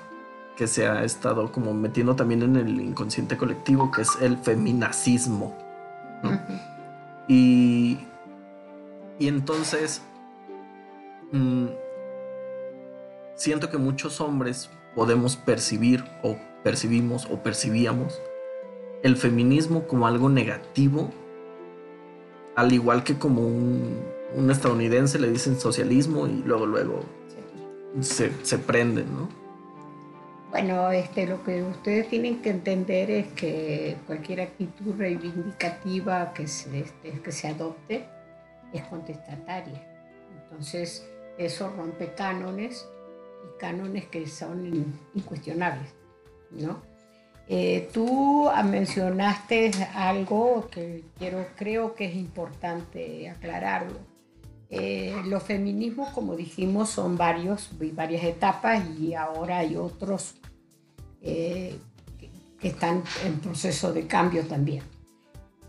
que 0.60 0.66
se 0.66 0.86
ha 0.86 1.04
estado 1.04 1.50
como 1.52 1.72
metiendo 1.72 2.16
también 2.16 2.42
en 2.42 2.54
el 2.56 2.82
inconsciente 2.82 3.38
colectivo, 3.38 3.90
que 3.90 4.02
es 4.02 4.10
el 4.20 4.36
feminacismo. 4.36 5.56
y, 7.26 7.96
y, 9.18 9.26
entonces 9.26 10.02
mm, 11.32 11.68
siento 13.36 13.70
que 13.70 13.78
muchos 13.78 14.20
hombres 14.20 14.68
podemos 14.94 15.36
percibir 15.36 16.04
o 16.22 16.36
percibimos 16.62 17.26
o 17.30 17.42
percibíamos 17.42 18.20
el 19.02 19.16
feminismo 19.16 19.86
como 19.86 20.06
algo 20.06 20.28
negativo 20.28 21.10
al 22.54 22.70
igual 22.70 23.02
que 23.02 23.16
como 23.16 23.46
un, 23.46 24.50
estadounidense 24.50 25.18
le 25.18 25.30
dicen 25.30 25.58
socialismo 25.58 26.26
y 26.26 26.42
luego, 26.44 26.66
luego 26.66 27.00
se, 28.00 28.30
se 28.44 28.58
prenden, 28.58 29.06
¿no? 29.16 29.39
Bueno, 30.50 30.90
este, 30.90 31.28
lo 31.28 31.44
que 31.44 31.62
ustedes 31.62 32.08
tienen 32.08 32.42
que 32.42 32.50
entender 32.50 33.08
es 33.08 33.28
que 33.28 33.96
cualquier 34.06 34.40
actitud 34.40 34.96
reivindicativa 34.98 36.32
que 36.34 36.48
se, 36.48 36.80
este, 36.80 37.48
adopte 37.48 38.04
es 38.72 38.82
contestataria. 38.84 39.80
Entonces, 40.42 41.08
eso 41.38 41.70
rompe 41.70 42.14
cánones 42.14 42.88
y 43.44 43.60
cánones 43.60 44.06
que 44.06 44.26
son 44.26 44.92
incuestionables, 45.14 45.94
¿no? 46.50 46.82
Eh, 47.46 47.88
tú 47.92 48.48
mencionaste 48.64 49.70
algo 49.94 50.68
que 50.68 51.04
quiero, 51.18 51.46
creo 51.56 51.94
que 51.94 52.06
es 52.06 52.16
importante 52.16 53.28
aclararlo. 53.28 53.98
Eh, 54.70 55.16
los 55.26 55.42
feminismos, 55.42 56.10
como 56.10 56.36
dijimos, 56.36 56.90
son 56.90 57.16
varios, 57.16 57.70
varias 57.92 58.22
etapas 58.22 58.82
y 58.98 59.14
ahora 59.14 59.58
hay 59.58 59.76
otros 59.76 60.36
eh, 61.22 61.76
que 62.60 62.68
están 62.68 63.02
en 63.24 63.40
proceso 63.40 63.92
de 63.92 64.06
cambio 64.06 64.46
también. 64.46 64.84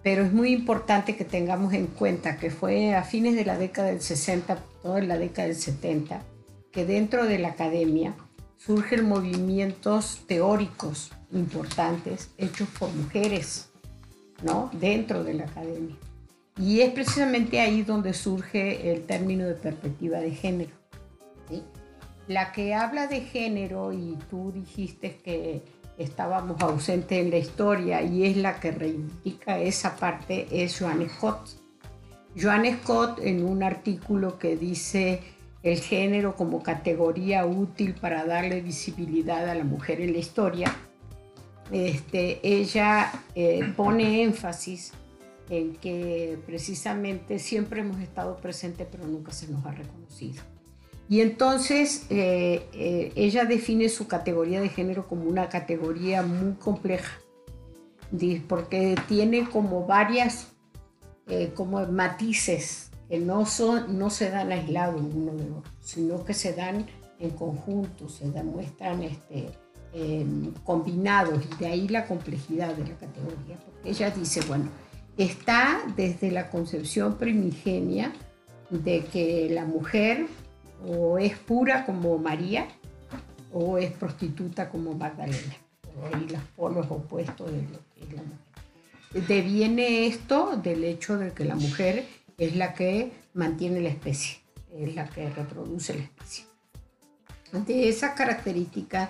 Pero 0.03 0.23
es 0.23 0.31
muy 0.31 0.51
importante 0.51 1.15
que 1.15 1.25
tengamos 1.25 1.73
en 1.73 1.87
cuenta 1.87 2.37
que 2.37 2.51
fue 2.51 2.95
a 2.95 3.03
fines 3.03 3.35
de 3.35 3.45
la 3.45 3.57
década 3.57 3.89
del 3.89 4.01
60, 4.01 4.57
toda 4.81 5.01
la 5.01 5.17
década 5.17 5.47
del 5.47 5.57
70, 5.57 6.21
que 6.71 6.85
dentro 6.85 7.25
de 7.25 7.39
la 7.39 7.49
academia 7.49 8.15
surgen 8.57 9.07
movimientos 9.07 10.21
teóricos 10.27 11.11
importantes 11.31 12.29
hechos 12.37 12.67
por 12.77 12.93
mujeres, 12.93 13.69
¿no? 14.43 14.69
Dentro 14.73 15.23
de 15.23 15.33
la 15.35 15.45
academia. 15.45 15.95
Y 16.57 16.81
es 16.81 16.91
precisamente 16.91 17.59
ahí 17.59 17.83
donde 17.83 18.13
surge 18.13 18.91
el 18.91 19.03
término 19.05 19.45
de 19.45 19.55
perspectiva 19.55 20.19
de 20.19 20.31
género. 20.31 20.71
La 22.27 22.51
que 22.51 22.73
habla 22.73 23.07
de 23.07 23.21
género, 23.21 23.91
y 23.91 24.17
tú 24.29 24.51
dijiste 24.51 25.17
que 25.23 25.63
estábamos 25.97 26.61
ausentes 26.61 27.17
en 27.17 27.31
la 27.31 27.37
historia, 27.37 28.01
y 28.01 28.25
es 28.25 28.37
la 28.37 28.59
que 28.59 28.71
reivindica 28.71 29.59
esa 29.59 29.95
parte, 29.95 30.47
es 30.51 30.77
Joanne 30.77 31.09
Scott. 31.09 31.49
Joan 32.39 32.65
Scott 32.79 33.19
en 33.21 33.45
un 33.45 33.63
artículo 33.63 34.39
que 34.39 34.55
dice 34.55 35.21
el 35.63 35.79
género 35.79 36.35
como 36.35 36.63
categoría 36.63 37.45
útil 37.45 37.93
para 37.93 38.25
darle 38.25 38.61
visibilidad 38.61 39.49
a 39.49 39.55
la 39.55 39.63
mujer 39.63 40.01
en 40.01 40.13
la 40.13 40.19
historia, 40.19 40.73
este, 41.71 42.39
ella 42.43 43.11
eh, 43.35 43.73
pone 43.75 44.23
énfasis 44.23 44.93
en 45.51 45.75
que 45.75 46.39
precisamente 46.47 47.37
siempre 47.37 47.81
hemos 47.81 47.99
estado 47.99 48.37
presentes 48.37 48.87
pero 48.89 49.05
nunca 49.05 49.31
se 49.31 49.47
nos 49.49 49.63
ha 49.65 49.71
reconocido. 49.71 50.41
Y 51.07 51.19
entonces 51.19 52.05
eh, 52.09 52.67
eh, 52.73 53.11
ella 53.15 53.45
define 53.45 53.89
su 53.89 54.07
categoría 54.07 54.61
de 54.61 54.69
género 54.69 55.07
como 55.07 55.25
una 55.25 55.49
categoría 55.49 56.23
muy 56.23 56.53
compleja, 56.53 57.19
porque 58.47 58.95
tiene 59.07 59.49
como 59.49 59.85
varias 59.85 60.47
como 61.55 61.85
matices 61.85 62.91
que 63.11 63.19
no, 63.19 63.45
son, 63.45 63.97
no 63.99 64.09
se 64.09 64.29
dan 64.29 64.53
aislados 64.53 65.01
uno 65.01 65.33
de 65.33 65.43
otro, 65.51 65.71
sino 65.81 66.23
que 66.23 66.33
se 66.33 66.53
dan 66.53 66.85
en 67.19 67.31
conjunto, 67.31 68.07
se 68.07 68.31
demuestran 68.31 69.03
este, 69.03 69.49
em, 69.91 70.53
combinados, 70.63 71.43
y 71.43 71.55
de 71.57 71.67
ahí 71.67 71.87
la 71.89 72.07
complejidad 72.07 72.73
de 72.73 72.87
la 72.87 72.97
categoría, 72.97 73.59
porque 73.65 73.89
ella 73.89 74.11
dice, 74.11 74.39
bueno, 74.47 74.69
está 75.17 75.81
desde 75.95 76.31
la 76.31 76.49
concepción 76.49 77.17
primigenia 77.17 78.13
de 78.69 79.03
que 79.05 79.49
la 79.51 79.65
mujer 79.65 80.27
o 80.85 81.17
es 81.17 81.37
pura 81.37 81.85
como 81.85 82.17
María 82.17 82.67
o 83.53 83.77
es 83.77 83.91
prostituta 83.91 84.69
como 84.69 84.93
Magdalena, 84.93 85.55
y 86.19 86.31
los 86.31 86.41
polos 86.55 86.87
opuestos 86.89 87.51
de 87.51 87.61
lo 87.63 87.79
que 87.93 88.03
es 88.03 88.13
la 88.13 88.23
mujer. 88.23 89.27
Deviene 89.27 90.07
esto 90.07 90.55
del 90.55 90.85
hecho 90.85 91.17
de 91.17 91.33
que 91.33 91.43
la 91.43 91.55
mujer 91.55 92.05
es 92.37 92.55
la 92.55 92.73
que 92.73 93.11
mantiene 93.33 93.81
la 93.81 93.89
especie, 93.89 94.39
es 94.73 94.95
la 94.95 95.07
que 95.09 95.29
reproduce 95.29 95.93
la 95.93 96.03
especie. 96.03 96.45
De 97.51 97.89
esas 97.89 98.11
características 98.11 99.09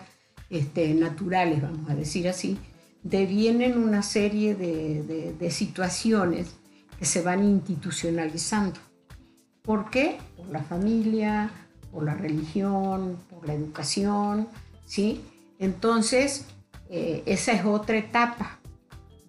este, 0.49 0.91
naturales, 0.95 1.61
vamos 1.61 1.87
a 1.89 1.93
decir 1.93 2.27
así, 2.27 2.57
devienen 3.03 3.77
una 3.77 4.03
serie 4.03 4.55
de, 4.55 5.33
de, 5.37 5.51
situaciones 5.51 6.55
que 6.99 7.05
se 7.05 7.21
van 7.21 7.43
institucionalizando. 7.43 8.79
¿Por 9.63 9.89
qué? 9.89 10.17
Por 10.37 10.49
la 10.49 10.61
familia, 10.61 11.51
por 11.91 12.03
la 12.03 12.13
religión, 12.13 13.17
por 13.29 13.47
la 13.47 13.53
educación, 13.53 14.47
¿sí? 14.85 15.21
Entonces, 15.59 16.45
eh, 16.89 17.23
esa 17.25 17.53
es 17.53 17.65
otra 17.65 17.97
etapa, 17.97 18.59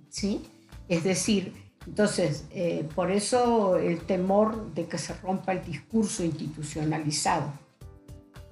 ¿sí? 0.08 0.42
Es 0.88 1.04
decir, 1.04 1.54
entonces, 1.86 2.44
eh, 2.52 2.88
por 2.94 3.10
eso 3.10 3.76
el 3.76 4.00
temor 4.00 4.72
de 4.74 4.86
que 4.86 4.98
se 4.98 5.14
rompa 5.14 5.52
el 5.52 5.64
discurso 5.64 6.24
institucionalizado, 6.24 7.52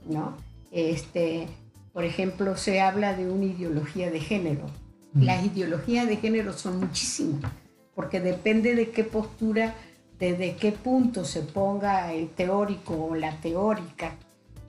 ¿no? 0.07 0.37
Este, 0.71 1.49
por 1.93 2.05
ejemplo, 2.05 2.57
se 2.57 2.81
habla 2.81 3.15
de 3.15 3.31
una 3.31 3.47
ideología 3.47 4.11
de 4.11 4.21
género. 4.21 4.67
Las 5.15 5.45
ideologías 5.45 6.07
de 6.07 6.17
género 6.17 6.53
son 6.53 6.81
muchísimas, 6.81 7.51
porque 7.95 8.21
depende 8.21 8.75
de 8.75 8.91
qué 8.91 9.05
postura, 9.05 9.75
desde 10.19 10.57
qué 10.57 10.73
punto 10.73 11.25
se 11.25 11.43
ponga 11.43 12.13
el 12.13 12.29
teórico 12.29 12.95
o 12.95 13.15
la 13.15 13.41
teórica 13.41 14.15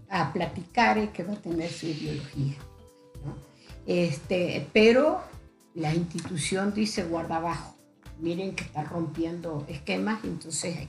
a 0.09 0.33
platicar 0.33 0.97
es 0.97 1.09
que 1.11 1.23
va 1.23 1.33
a 1.33 1.41
tener 1.41 1.69
su 1.69 1.87
ideología. 1.87 2.55
Este, 3.85 4.67
pero 4.73 5.21
la 5.75 5.93
institución 5.93 6.73
dice 6.73 7.03
guarda 7.03 7.37
abajo 7.37 7.75
miren 8.21 8.55
que 8.55 8.63
está 8.63 8.83
rompiendo 8.83 9.65
esquemas, 9.67 10.23
entonces 10.23 10.87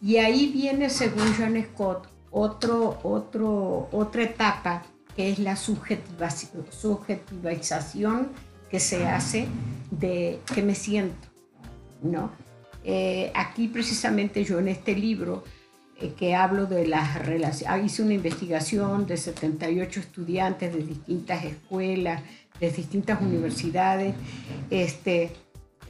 Y 0.00 0.18
ahí 0.18 0.52
viene, 0.52 0.90
según 0.90 1.34
John 1.38 1.56
Scott, 1.72 2.06
otro, 2.30 3.00
otro, 3.02 3.88
otra 3.92 4.22
etapa 4.22 4.84
que 5.16 5.30
es 5.30 5.38
la 5.38 5.56
subjetivización 5.56 8.28
que 8.72 8.80
se 8.80 9.06
hace 9.06 9.46
de 9.90 10.40
qué 10.52 10.62
me 10.62 10.74
siento, 10.74 11.28
¿no? 12.02 12.32
Eh, 12.84 13.30
aquí 13.34 13.68
precisamente 13.68 14.42
yo 14.44 14.58
en 14.58 14.68
este 14.68 14.96
libro 14.96 15.44
eh, 16.00 16.14
que 16.18 16.34
hablo 16.34 16.64
de 16.64 16.86
las 16.86 17.22
relaciones, 17.22 17.68
ah, 17.68 17.78
hice 17.78 18.02
una 18.02 18.14
investigación 18.14 19.06
de 19.06 19.18
78 19.18 20.00
estudiantes 20.00 20.72
de 20.74 20.82
distintas 20.84 21.44
escuelas, 21.44 22.22
de 22.58 22.70
distintas 22.70 23.20
universidades, 23.20 24.14
este, 24.70 25.32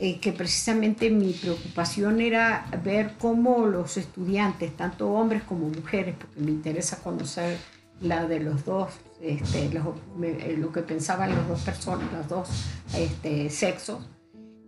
eh, 0.01 0.19
que 0.19 0.33
precisamente 0.33 1.09
mi 1.09 1.35
preocupación 1.35 2.21
era 2.21 2.67
ver 2.83 3.13
cómo 3.21 3.65
los 3.65 3.97
estudiantes, 3.97 4.77
tanto 4.77 5.09
hombres 5.13 5.45
como 5.45 5.69
mujeres, 5.69 6.17
porque 6.19 6.41
me 6.41 6.51
interesa 6.51 6.99
conocer 7.01 7.59
la 8.03 8.27
de 8.27 8.41
los 8.41 8.65
dos, 8.65 8.91
este, 9.21 9.67
eh, 9.67 10.57
lo 10.59 10.73
que 10.73 10.83
pensaban 10.83 11.35
las 11.35 11.49
dos 11.49 11.61
personas, 11.63 12.13
los 12.13 12.29
dos 12.29 12.49
este, 12.97 13.49
sexos, 13.49 14.09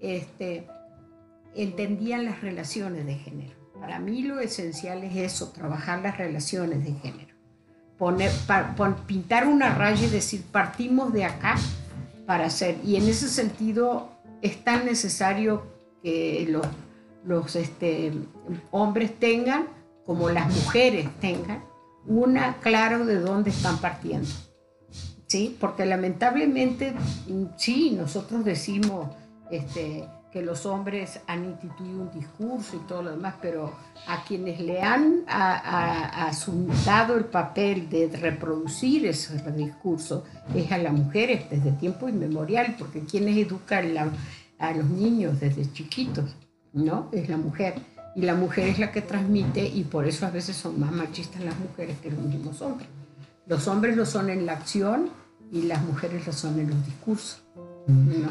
este, 0.01 0.67
entendían 1.55 2.25
las 2.25 2.41
relaciones 2.41 3.07
de 3.07 3.17
género. 3.17 3.55
Para 3.81 3.99
mí 3.99 4.23
lo 4.23 4.41
esencial 4.41 5.03
es 5.05 5.17
eso, 5.17 5.51
trabajar 5.51 6.01
las 6.01 6.17
relaciones 6.17 6.85
de 6.85 6.93
género. 6.95 7.35
Poner, 7.99 8.31
pintar 9.07 9.47
una 9.47 9.75
raya 9.75 10.07
y 10.07 10.11
decir, 10.11 10.43
partimos 10.51 11.13
de 11.13 11.25
acá 11.25 11.57
para 12.27 12.47
hacer. 12.47 12.79
Y 12.85 12.97
en 12.97 13.09
ese 13.09 13.29
sentido, 13.29 14.11
es 14.43 14.63
tan 14.65 14.85
necesario 14.85 15.63
que 16.03 16.49
los, 17.25 17.57
este, 17.57 18.13
hombres 18.71 19.19
tengan, 19.19 19.69
como 20.07 20.29
las 20.31 20.49
mujeres 20.55 21.09
tengan, 21.21 21.65
una 22.07 22.57
claro 22.59 23.07
de 23.07 23.21
dónde 23.21 23.51
están 23.51 23.79
partiendo. 23.79 24.29
¿Sí? 25.27 25.57
Porque 25.59 25.85
lamentablemente, 25.87 26.95
sí, 27.57 27.91
nosotros 27.91 28.45
decimos 28.45 29.09
este, 29.51 30.05
que 30.35 30.43
los 30.43 30.67
hombres 30.67 31.21
han 31.27 31.45
instituido 31.45 32.03
un 32.03 32.11
discurso 32.13 32.77
y 32.77 32.87
todo 32.89 33.03
lo 33.03 33.11
demás, 33.13 33.37
pero 33.41 33.73
a 34.07 34.25
quienes 34.25 34.61
le 34.61 34.83
han 34.83 35.25
dado 36.85 37.17
el 37.17 37.25
papel 37.27 37.89
de 37.89 38.11
reproducir 38.15 39.07
ese 39.07 39.39
discurso 39.53 40.25
es 40.55 40.71
a 40.73 40.79
las 40.79 40.93
mujeres 40.93 41.49
desde 41.49 41.71
tiempo 41.73 42.09
inmemorial, 42.09 42.75
porque 42.79 43.01
quienes 43.01 43.37
educan 43.37 44.13
a 44.59 44.73
los 44.73 44.87
niños 44.87 45.39
desde 45.39 45.73
chiquitos, 45.73 46.37
¿no? 46.73 47.09
Es 47.13 47.29
la 47.29 47.37
mujer. 47.37 47.75
Y 48.15 48.23
la 48.23 48.35
mujer 48.35 48.69
es 48.69 48.79
la 48.79 48.93
que 48.93 49.03
transmite 49.03 49.67
y 49.67 49.85
por 49.85 50.07
eso 50.07 50.27
a 50.27 50.31
veces 50.31 50.57
son 50.57 50.79
más 50.79 50.93
machistas 50.93 51.43
las 51.43 51.59
mujeres 51.59 51.99
que 51.99 52.11
los 52.11 52.21
mismos 52.21 52.63
hombres. 52.63 52.89
Los 53.47 53.67
hombres 53.69 53.97
lo 53.97 54.07
son 54.07 54.31
en 54.31 54.47
la 54.47 54.53
acción 54.53 55.11
y 55.51 55.63
las 55.63 55.83
mujeres 55.83 56.27
lo 56.27 56.33
son 56.33 56.59
en 56.61 56.71
los 56.71 56.87
discursos, 56.87 57.43
¿no? 57.87 58.31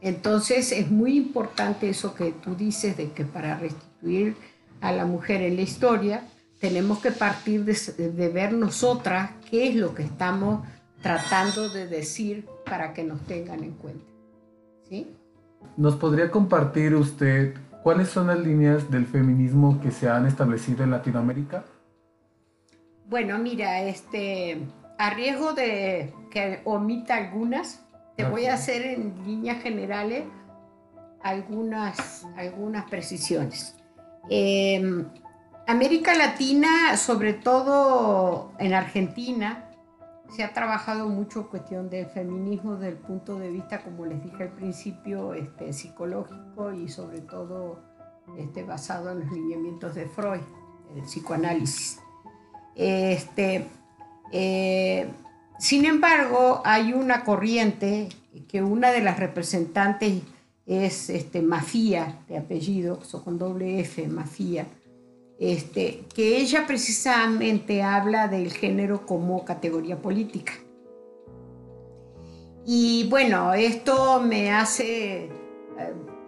Entonces 0.00 0.72
es 0.72 0.90
muy 0.90 1.16
importante 1.16 1.90
eso 1.90 2.14
que 2.14 2.32
tú 2.32 2.54
dices 2.54 2.96
de 2.96 3.12
que 3.12 3.24
para 3.24 3.58
restituir 3.58 4.36
a 4.80 4.92
la 4.92 5.04
mujer 5.04 5.42
en 5.42 5.56
la 5.56 5.62
historia 5.62 6.24
tenemos 6.58 7.00
que 7.00 7.10
partir 7.10 7.64
de, 7.64 8.28
ver 8.28 8.52
nosotras 8.52 9.30
qué 9.50 9.68
es 9.68 9.74
lo 9.74 9.94
que 9.94 10.02
estamos 10.02 10.66
tratando 11.02 11.70
de 11.70 11.86
decir 11.86 12.46
para 12.66 12.92
que 12.92 13.02
nos 13.02 13.20
tengan 13.22 13.64
en 13.64 13.72
cuenta. 13.72 14.04
¿Sí? 14.88 15.10
¿Nos 15.76 15.96
podría 15.96 16.30
compartir 16.30 16.94
usted 16.94 17.54
cuáles 17.82 18.08
son 18.08 18.28
las 18.28 18.38
líneas 18.38 18.90
del 18.90 19.06
feminismo 19.06 19.80
que 19.80 19.90
se 19.90 20.08
han 20.08 20.26
establecido 20.26 20.84
en 20.84 20.90
Latinoamérica? 20.90 21.64
Bueno, 23.06 23.38
mira, 23.38 23.82
este, 23.82 24.60
a 24.98 25.10
riesgo 25.10 25.52
de 25.52 26.12
que 26.30 26.60
omita 26.64 27.16
algunas, 27.16 27.84
te 28.16 28.24
voy 28.24 28.46
a 28.46 28.54
hacer 28.54 28.82
en 28.82 29.14
líneas 29.24 29.62
generales 29.62 30.24
algunas, 31.22 32.26
algunas 32.36 32.88
precisiones. 32.90 33.74
Em, 34.28 35.06
América 35.66 36.14
Latina, 36.14 36.96
sobre 36.96 37.32
todo 37.32 38.52
en 38.58 38.74
Argentina, 38.74 39.69
se 40.30 40.44
ha 40.44 40.52
trabajado 40.52 41.08
mucho 41.08 41.48
cuestión 41.48 41.90
del 41.90 42.06
feminismo 42.06 42.74
desde 42.74 42.88
el 42.88 42.98
punto 42.98 43.38
de 43.38 43.50
vista, 43.50 43.82
como 43.82 44.06
les 44.06 44.22
dije 44.22 44.44
al 44.44 44.52
principio, 44.52 45.34
este, 45.34 45.72
psicológico 45.72 46.72
y 46.72 46.88
sobre 46.88 47.20
todo 47.20 47.80
este, 48.38 48.62
basado 48.62 49.10
en 49.10 49.20
los 49.20 49.32
lineamientos 49.32 49.94
de 49.94 50.06
Freud, 50.06 50.40
el 50.94 51.02
psicoanálisis. 51.02 52.00
Este, 52.76 53.66
eh, 54.32 55.10
sin 55.58 55.84
embargo, 55.84 56.62
hay 56.64 56.92
una 56.92 57.24
corriente 57.24 58.08
que 58.48 58.62
una 58.62 58.92
de 58.92 59.00
las 59.00 59.18
representantes 59.18 60.22
es 60.66 61.10
este, 61.10 61.42
Mafía, 61.42 62.20
de 62.28 62.38
apellido, 62.38 63.00
con 63.24 63.38
doble 63.38 63.80
F, 63.80 64.06
Mafía, 64.06 64.66
este, 65.40 66.04
que 66.14 66.36
ella 66.36 66.66
precisamente 66.66 67.82
habla 67.82 68.28
del 68.28 68.52
género 68.52 69.06
como 69.06 69.44
categoría 69.44 70.00
política. 70.00 70.52
Y 72.66 73.08
bueno, 73.08 73.54
esto 73.54 74.20
me 74.20 74.52
hace 74.52 75.24
eh, 75.24 75.30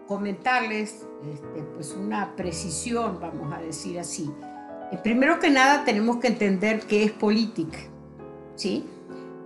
comentarles 0.09 1.07
este, 1.31 1.63
pues 1.75 1.93
una 1.93 2.35
precisión, 2.35 3.19
vamos 3.21 3.53
a 3.53 3.61
decir 3.61 3.99
así. 3.99 4.33
Eh, 4.91 4.99
primero 5.03 5.39
que 5.39 5.51
nada 5.51 5.85
tenemos 5.85 6.17
que 6.17 6.29
entender 6.29 6.81
qué 6.81 7.05
es 7.05 7.13
política. 7.13 7.79
¿sí? 8.57 8.87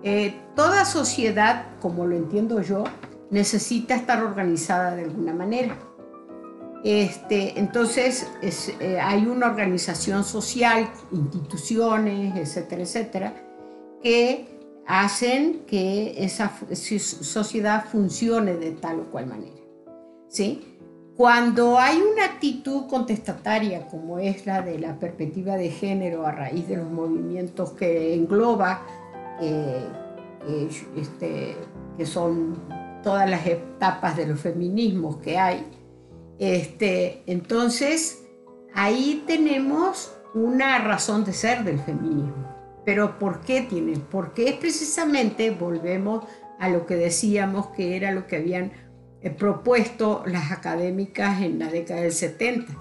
Eh, 0.04 0.40
toda 0.54 0.84
sociedad, 0.84 1.66
como 1.80 2.06
lo 2.06 2.14
entiendo 2.14 2.62
yo, 2.62 2.84
necesita 3.30 3.96
estar 3.96 4.22
organizada 4.22 4.94
de 4.94 5.04
alguna 5.04 5.34
manera. 5.34 5.76
Este, 6.84 7.58
entonces 7.58 8.28
eh, 8.80 9.00
hay 9.00 9.26
una 9.26 9.46
organización 9.46 10.24
social, 10.24 10.88
instituciones, 11.10 12.36
etcétera, 12.36 12.82
etcétera, 12.82 13.34
que 14.02 14.46
hacen 14.86 15.64
que 15.66 16.14
esa 16.24 16.52
sociedad 16.74 17.86
funcione 17.86 18.54
de 18.54 18.72
tal 18.72 19.00
o 19.00 19.04
cual 19.10 19.26
manera. 19.26 19.56
¿sí? 20.28 20.76
Cuando 21.16 21.78
hay 21.78 21.96
una 21.96 22.26
actitud 22.26 22.86
contestataria 22.86 23.86
como 23.86 24.18
es 24.18 24.46
la 24.46 24.60
de 24.62 24.78
la 24.78 24.98
perspectiva 24.98 25.56
de 25.56 25.70
género 25.70 26.26
a 26.26 26.30
raíz 26.30 26.68
de 26.68 26.76
los 26.76 26.90
movimientos 26.90 27.70
que 27.72 28.14
engloba, 28.14 28.82
eh, 29.40 29.88
este, 30.96 31.56
que 31.96 32.06
son 32.06 32.56
todas 33.02 33.28
las 33.28 33.46
etapas 33.46 34.16
de 34.16 34.26
los 34.26 34.40
feminismos 34.40 35.16
que 35.16 35.38
hay, 35.38 35.64
este, 36.38 37.22
entonces 37.26 38.24
ahí 38.74 39.24
tenemos 39.26 40.12
una 40.34 40.78
razón 40.78 41.24
de 41.24 41.32
ser 41.32 41.64
del 41.64 41.78
feminismo. 41.78 42.54
Pero 42.84 43.18
¿por 43.18 43.40
qué 43.40 43.62
tiene? 43.62 43.98
Porque 43.98 44.48
es 44.48 44.56
precisamente, 44.56 45.50
volvemos 45.50 46.24
a 46.58 46.68
lo 46.68 46.86
que 46.86 46.96
decíamos 46.96 47.68
que 47.68 47.96
era 47.96 48.12
lo 48.12 48.26
que 48.26 48.36
habían 48.36 48.72
propuesto 49.38 50.22
las 50.26 50.52
académicas 50.52 51.42
en 51.42 51.58
la 51.58 51.68
década 51.68 52.02
del 52.02 52.12
70, 52.12 52.72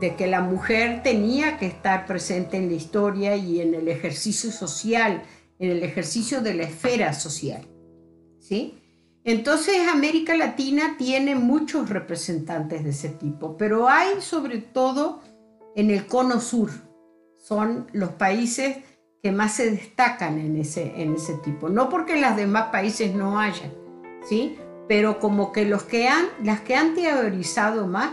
de 0.00 0.14
que 0.14 0.26
la 0.26 0.40
mujer 0.40 1.02
tenía 1.02 1.58
que 1.58 1.66
estar 1.66 2.06
presente 2.06 2.56
en 2.56 2.68
la 2.68 2.74
historia 2.74 3.36
y 3.36 3.60
en 3.60 3.74
el 3.74 3.88
ejercicio 3.88 4.52
social, 4.52 5.22
en 5.58 5.70
el 5.70 5.82
ejercicio 5.82 6.40
de 6.40 6.54
la 6.54 6.64
esfera 6.64 7.12
social. 7.12 7.66
¿sí? 8.38 8.77
Entonces 9.28 9.86
América 9.92 10.34
Latina 10.34 10.94
tiene 10.96 11.34
muchos 11.34 11.90
representantes 11.90 12.82
de 12.82 12.88
ese 12.88 13.10
tipo, 13.10 13.58
pero 13.58 13.86
hay 13.86 14.22
sobre 14.22 14.56
todo 14.56 15.20
en 15.76 15.90
el 15.90 16.06
cono 16.06 16.40
sur, 16.40 16.70
son 17.36 17.88
los 17.92 18.08
países 18.12 18.78
que 19.22 19.30
más 19.30 19.54
se 19.54 19.70
destacan 19.70 20.38
en 20.38 20.56
ese, 20.56 21.02
en 21.02 21.12
ese 21.12 21.34
tipo, 21.44 21.68
no 21.68 21.90
porque 21.90 22.14
en 22.14 22.22
los 22.22 22.36
demás 22.36 22.70
países 22.72 23.14
no 23.14 23.38
haya, 23.38 23.70
¿sí? 24.26 24.56
pero 24.88 25.20
como 25.20 25.52
que, 25.52 25.66
los 25.66 25.82
que 25.82 26.08
han, 26.08 26.24
las 26.42 26.62
que 26.62 26.74
han 26.74 26.94
teorizado 26.94 27.86
más 27.86 28.12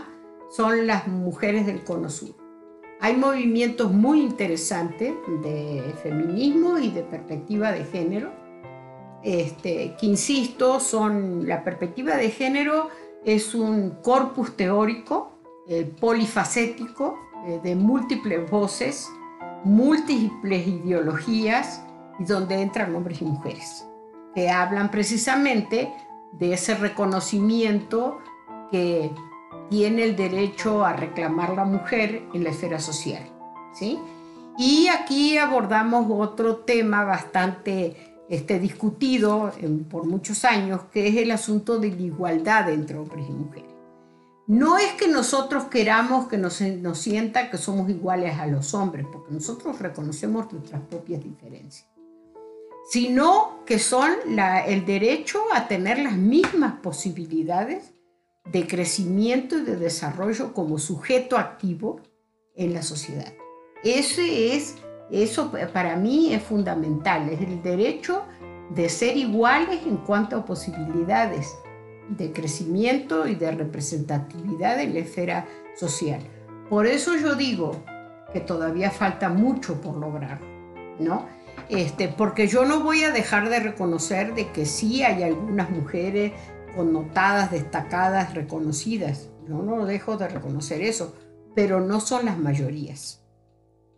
son 0.50 0.86
las 0.86 1.08
mujeres 1.08 1.64
del 1.64 1.82
Cono 1.82 2.10
Sur. 2.10 2.36
Hay 3.00 3.16
movimientos 3.16 3.90
muy 3.90 4.20
interesantes 4.20 5.14
de 5.42 5.94
feminismo 6.02 6.78
y 6.78 6.90
de 6.90 7.04
perspectiva 7.04 7.72
de 7.72 7.86
género, 7.86 8.32
este, 9.26 9.96
que 9.98 10.06
insisto, 10.06 10.78
son 10.78 11.48
la 11.48 11.64
perspectiva 11.64 12.14
de 12.16 12.30
género 12.30 12.90
es 13.24 13.56
un 13.56 13.98
corpus 14.00 14.56
teórico 14.56 15.32
eh, 15.66 15.84
polifacético 16.00 17.18
eh, 17.44 17.58
de 17.60 17.74
múltiples 17.74 18.48
voces, 18.48 19.10
múltiples 19.64 20.68
ideologías 20.68 21.82
y 22.20 22.24
donde 22.24 22.62
entran 22.62 22.94
hombres 22.94 23.20
y 23.20 23.24
mujeres 23.24 23.84
que 24.32 24.48
hablan 24.48 24.92
precisamente 24.92 25.92
de 26.30 26.52
ese 26.52 26.76
reconocimiento 26.76 28.18
que 28.70 29.10
tiene 29.70 30.04
el 30.04 30.14
derecho 30.14 30.84
a 30.84 30.92
reclamar 30.92 31.54
la 31.54 31.64
mujer 31.64 32.22
en 32.32 32.44
la 32.44 32.50
esfera 32.50 32.78
social. 32.78 33.24
¿sí? 33.74 33.98
Y 34.56 34.86
aquí 34.86 35.36
abordamos 35.36 36.06
otro 36.10 36.58
tema 36.58 37.02
bastante 37.02 38.05
este, 38.28 38.58
discutido 38.58 39.52
por 39.90 40.06
muchos 40.06 40.44
años, 40.44 40.82
que 40.92 41.08
es 41.08 41.16
el 41.16 41.30
asunto 41.30 41.78
de 41.78 41.90
la 41.90 42.02
igualdad 42.02 42.70
entre 42.70 42.98
hombres 42.98 43.26
y 43.28 43.32
mujeres. 43.32 43.70
No 44.46 44.78
es 44.78 44.92
que 44.92 45.08
nosotros 45.08 45.64
queramos 45.64 46.28
que 46.28 46.38
nos, 46.38 46.60
nos 46.60 46.98
sienta 46.98 47.50
que 47.50 47.58
somos 47.58 47.90
iguales 47.90 48.38
a 48.38 48.46
los 48.46 48.74
hombres, 48.74 49.06
porque 49.12 49.32
nosotros 49.32 49.78
reconocemos 49.80 50.52
nuestras 50.52 50.82
propias 50.82 51.22
diferencias 51.22 51.86
sino 52.86 53.64
que 53.66 53.78
son 53.78 54.12
el 54.66 54.86
derecho 54.86 55.42
a 55.52 55.66
tener 55.66 55.98
las 55.98 56.16
mismas 56.16 56.80
posibilidades 56.80 57.92
de 58.44 58.66
crecimiento 58.66 59.58
y 59.58 59.62
de 59.62 59.76
desarrollo 59.76 60.54
como 60.54 60.78
sujeto 60.78 61.36
activo 61.36 62.00
en 62.54 62.74
la 62.74 62.82
sociedad. 62.82 63.32
Ese 63.82 64.54
es, 64.54 64.76
eso 65.10 65.52
para 65.72 65.96
mí 65.96 66.32
es 66.34 66.42
fundamental, 66.42 67.28
es 67.28 67.40
el 67.40 67.62
derecho 67.62 68.24
de 68.70 68.88
ser 68.88 69.16
iguales 69.16 69.80
en 69.86 69.98
cuanto 69.98 70.36
a 70.36 70.44
posibilidades 70.44 71.56
de 72.08 72.32
crecimiento 72.32 73.26
y 73.26 73.34
de 73.34 73.50
representatividad 73.52 74.80
en 74.80 74.94
la 74.94 75.00
esfera 75.00 75.46
social. 75.76 76.20
Por 76.68 76.86
eso 76.86 77.16
yo 77.16 77.34
digo 77.34 77.72
que 78.32 78.40
todavía 78.40 78.90
falta 78.90 79.28
mucho 79.28 79.80
por 79.80 79.96
lograr, 79.96 80.40
¿no? 80.98 81.26
Este, 81.68 82.08
porque 82.08 82.46
yo 82.46 82.64
no 82.64 82.80
voy 82.80 83.04
a 83.04 83.12
dejar 83.12 83.48
de 83.48 83.60
reconocer 83.60 84.34
de 84.34 84.50
que 84.52 84.66
sí 84.66 85.02
hay 85.02 85.22
algunas 85.22 85.70
mujeres 85.70 86.32
connotadas, 86.74 87.50
destacadas, 87.50 88.34
reconocidas. 88.34 89.30
No, 89.48 89.62
no 89.62 89.86
dejo 89.86 90.16
de 90.16 90.28
reconocer 90.28 90.82
eso, 90.82 91.14
pero 91.54 91.80
no 91.80 92.00
son 92.00 92.26
las 92.26 92.38
mayorías, 92.38 93.24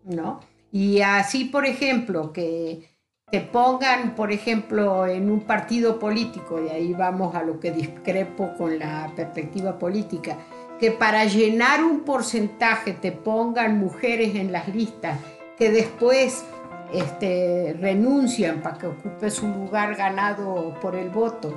¿no? 0.04 0.40
Y 0.70 1.00
así, 1.00 1.46
por 1.46 1.66
ejemplo, 1.66 2.32
que 2.32 2.88
te 3.30 3.40
pongan, 3.40 4.14
por 4.14 4.32
ejemplo, 4.32 5.06
en 5.06 5.30
un 5.30 5.40
partido 5.40 5.98
político, 5.98 6.62
y 6.64 6.68
ahí 6.68 6.92
vamos 6.94 7.34
a 7.34 7.42
lo 7.42 7.60
que 7.60 7.70
discrepo 7.70 8.54
con 8.56 8.78
la 8.78 9.12
perspectiva 9.14 9.78
política, 9.78 10.36
que 10.78 10.90
para 10.90 11.24
llenar 11.24 11.84
un 11.84 12.00
porcentaje 12.00 12.92
te 12.92 13.12
pongan 13.12 13.78
mujeres 13.78 14.34
en 14.34 14.52
las 14.52 14.68
listas, 14.68 15.18
que 15.58 15.70
después 15.70 16.44
este, 16.92 17.76
renuncian 17.80 18.62
para 18.62 18.78
que 18.78 18.86
ocupe 18.86 19.30
su 19.30 19.48
lugar 19.48 19.94
ganado 19.96 20.74
por 20.80 20.94
el 20.94 21.10
voto 21.10 21.52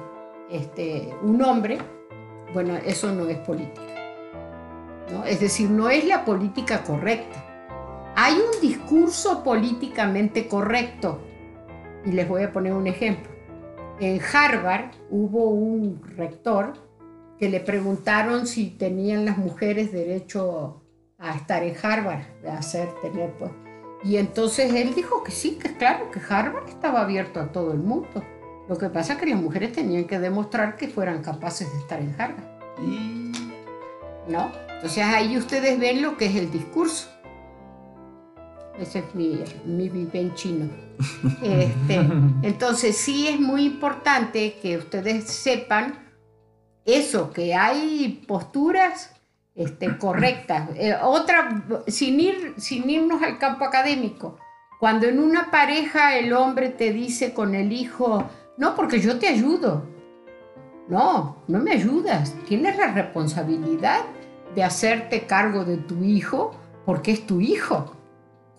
este, 0.52 1.10
un 1.22 1.42
hombre, 1.42 1.78
bueno, 2.54 2.76
eso 2.86 3.12
no 3.12 3.28
es 3.30 3.38
política. 3.38 3.82
Es 5.26 5.40
decir, 5.40 5.70
no 5.70 5.90
es 5.90 6.06
la 6.06 6.26
política 6.26 6.84
correcta. 6.84 7.51
Hay 8.24 8.36
un 8.36 8.62
discurso 8.62 9.44
políticamente 9.44 10.48
correcto. 10.48 11.20
Y 12.06 12.12
les 12.12 12.30
voy 12.30 12.44
a 12.44 12.54
poner 12.54 12.72
un 12.74 12.86
ejemplo. 12.86 13.32
En 14.00 14.22
Harvard 14.22 14.92
hubo 15.10 15.50
un 15.50 16.04
rector 16.04 16.74
que 17.40 17.50
le 17.50 17.62
preguntaron 17.62 18.46
si 18.46 18.70
tenían 18.70 19.26
las 19.26 19.40
mujeres 19.40 19.92
derecho 19.92 20.84
a 21.18 21.36
estar 21.36 21.64
en 21.64 21.76
Harvard, 21.82 22.22
a 22.48 22.60
hacer, 22.60 22.90
tener, 23.02 23.32
pues, 23.40 23.50
y 24.04 24.18
entonces 24.18 24.72
él 24.72 24.94
dijo 24.94 25.24
que 25.24 25.32
sí, 25.32 25.58
que 25.60 25.76
claro, 25.76 26.12
que 26.12 26.20
Harvard 26.20 26.70
estaba 26.70 27.02
abierto 27.02 27.40
a 27.40 27.52
todo 27.52 27.72
el 27.72 27.80
mundo. 27.80 28.24
Lo 28.70 28.78
que 28.78 28.90
pasa 28.90 29.14
es 29.14 29.20
que 29.20 29.26
las 29.26 29.42
mujeres 29.42 29.72
tenían 29.72 30.04
que 30.04 30.20
demostrar 30.20 30.76
que 30.76 30.88
fueran 30.90 31.24
capaces 31.24 31.74
de 31.74 31.80
estar 31.80 32.00
en 32.00 32.14
Harvard. 32.20 32.46
¿No? 34.28 34.52
Entonces 34.76 35.04
ahí 35.04 35.40
ustedes 35.40 35.80
ven 35.80 36.04
lo 36.04 36.18
que 36.18 36.28
es 36.28 36.36
el 36.36 36.52
discurso. 36.52 37.10
Ese 38.80 39.00
es 39.00 39.16
mi, 39.16 39.40
mi 39.66 40.34
chino. 40.36 40.70
Este, 41.42 41.96
entonces 42.44 42.96
sí 42.96 43.28
es 43.28 43.40
muy 43.40 43.66
importante 43.66 44.58
que 44.62 44.78
ustedes 44.78 45.26
sepan 45.26 45.98
eso, 46.86 47.32
que 47.32 47.56
hay 47.56 48.24
posturas 48.28 49.12
este, 49.56 49.98
correctas. 49.98 50.70
Eh, 50.76 50.96
otra, 51.02 51.64
sin, 51.88 52.20
ir, 52.20 52.54
sin 52.58 52.90
irnos 52.90 53.22
al 53.22 53.38
campo 53.38 53.66
académico, 53.66 54.38
cuando 54.80 55.08
en 55.08 55.20
una 55.20 55.52
pareja 55.52 56.18
el 56.18 56.34
hombre 56.34 56.70
te 56.70 56.94
dice 56.94 57.34
con 57.34 57.56
el 57.56 57.72
hijo, 57.72 58.30
no, 58.58 58.76
porque 58.76 59.00
yo 59.00 59.18
te 59.20 59.28
ayudo. 59.28 59.88
No, 60.88 61.38
no 61.48 61.60
me 61.60 61.72
ayudas. 61.72 62.36
Tienes 62.48 62.78
la 62.78 62.92
responsabilidad 62.92 64.02
de 64.56 64.64
hacerte 64.64 65.26
cargo 65.26 65.64
de 65.64 65.78
tu 65.78 66.04
hijo 66.04 66.54
porque 66.86 67.12
es 67.12 67.26
tu 67.26 67.40
hijo. 67.40 67.96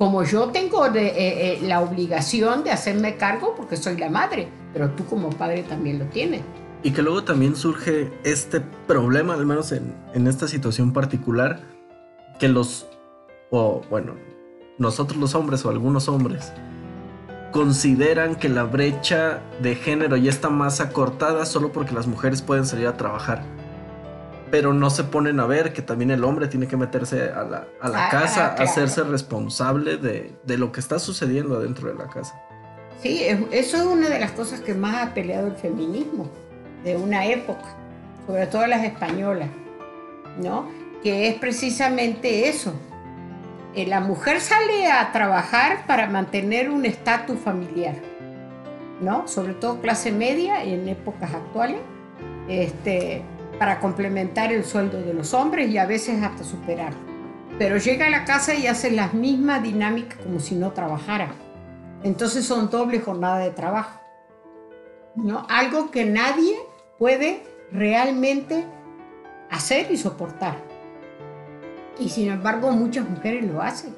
Como 0.03 0.25
yo 0.25 0.49
tengo 0.49 0.85
eh, 0.87 0.91
eh, 0.97 1.59
la 1.63 1.81
obligación 1.81 2.65
de 2.65 2.73
hacerme 2.73 3.17
cargo 3.17 3.55
porque 3.57 3.77
soy 3.77 3.97
la 3.97 4.11
madre, 4.11 4.49
pero 4.73 4.91
tú 4.91 5.07
como 5.07 5.31
padre 5.31 5.63
también 5.63 6.01
lo 6.01 6.07
tienes. 6.07 6.41
Y 6.83 6.91
que 6.91 7.03
luego 7.03 7.23
también 7.23 7.55
surge 7.55 8.11
este 8.25 8.61
problema, 8.89 9.35
al 9.35 9.47
menos 9.47 9.71
en, 9.71 10.27
esta 10.27 10.49
situación 10.49 10.93
particular, 10.93 11.61
que 12.41 12.49
los, 12.49 12.89
o 13.53 13.83
bueno, 13.91 14.17
nosotros 14.77 15.21
los 15.21 15.37
hombres 15.37 15.65
o 15.65 15.71
algunos 15.71 16.09
hombres, 16.09 16.53
consideran 17.53 18.35
que 18.35 18.49
la 18.49 18.65
brecha 18.65 19.41
de 19.63 19.77
género 19.77 20.17
ya 20.17 20.31
está 20.31 20.51
más 20.51 20.81
acortada 20.81 21.47
solo 21.47 21.71
porque 21.71 21.95
las 21.95 22.09
mujeres 22.09 22.43
pueden 22.43 22.67
salir 22.67 22.89
a 22.89 22.97
trabajar. 22.97 23.45
Pero 24.53 24.75
no 24.75 24.91
se 24.91 25.05
ponen 25.05 25.41
a 25.41 25.47
ver 25.47 25.73
que 25.73 25.81
también 25.81 26.11
el 26.11 26.23
hombre 26.25 26.47
tiene 26.47 26.67
que 26.69 26.77
meterse 26.77 27.31
a 27.31 27.43
la, 27.43 27.67
a 27.81 27.89
la 27.89 28.07
Ah, 28.07 28.11
casa, 28.11 28.47
ah, 28.49 28.55
claro. 28.55 28.71
hacerse 28.71 29.03
responsable 29.03 29.97
de, 29.97 30.37
de 30.45 30.59
lo 30.59 30.71
que 30.73 30.81
está 30.81 30.99
sucediendo 30.99 31.57
adentro 31.57 31.89
de 31.89 31.95
la 31.95 32.07
casa. 32.09 32.39
Sí, 33.01 33.23
es- 33.25 33.39
eso 33.51 33.79
es 33.79 33.83
una 33.85 34.11
de 34.11 34.21
las 34.21 34.33
cosas 34.33 34.61
que 34.61 34.75
más 34.75 35.07
ha 35.07 35.15
peleado 35.15 35.47
el 35.47 35.57
feminismo 35.57 36.29
de 36.85 36.99
una 36.99 37.25
época, 37.25 37.65
sobre 38.27 38.47
todo 38.47 38.67
las 38.67 38.85
españolas, 38.85 39.49
¿no? 40.39 40.69
Que 41.03 41.29
es 41.29 41.37
precisamente 41.37 42.47
eso. 42.51 42.75
Eh, 43.75 43.87
La 43.87 44.01
mujer 44.01 44.39
sale 44.43 44.93
a 44.93 45.13
trabajar 45.13 45.87
para 45.87 46.11
mantener 46.11 46.69
un 46.69 46.85
estatus 46.85 47.39
familiar, 47.41 47.95
¿no? 49.01 49.27
Sobre 49.27 49.55
todo 49.55 49.81
clase 49.81 50.13
media 50.13 50.63
en 50.63 50.87
épocas 50.91 51.33
actuales, 51.33 51.79
este, 52.49 53.23
para 53.63 53.79
complementar 53.79 54.53
el 54.53 54.65
sueldo 54.65 55.01
de 55.01 55.15
los 55.15 55.35
hombres 55.35 55.71
y 55.71 55.79
a 55.79 55.87
veces 55.87 56.21
hasta 56.21 56.43
superarlo. 56.43 56.99
Pero 57.61 57.77
llega 57.77 58.09
a 58.09 58.11
la 58.11 58.25
casa 58.25 58.57
y 58.57 58.67
hace 58.67 58.91
las 58.91 59.15
mismas 59.15 59.63
dinámicas 59.63 60.19
como 60.19 60.41
si 60.41 60.57
no 60.57 60.73
trabajara. 60.73 61.33
Entonces 62.03 62.45
son 62.45 62.71
doble 62.71 62.99
jornada 62.99 63.39
de 63.39 63.53
trabajo. 63.53 64.01
¿no? 65.15 65.47
Algo 65.49 65.93
que 65.93 66.05
nadie 66.05 66.57
puede 66.99 67.45
realmente 67.71 68.65
hacer 69.49 69.93
y 69.93 69.97
soportar. 69.97 70.57
Y 72.01 72.09
sin 72.09 72.33
embargo 72.33 72.73
muchas 72.73 73.09
mujeres 73.09 73.45
lo 73.45 73.63
hacen. 73.63 73.95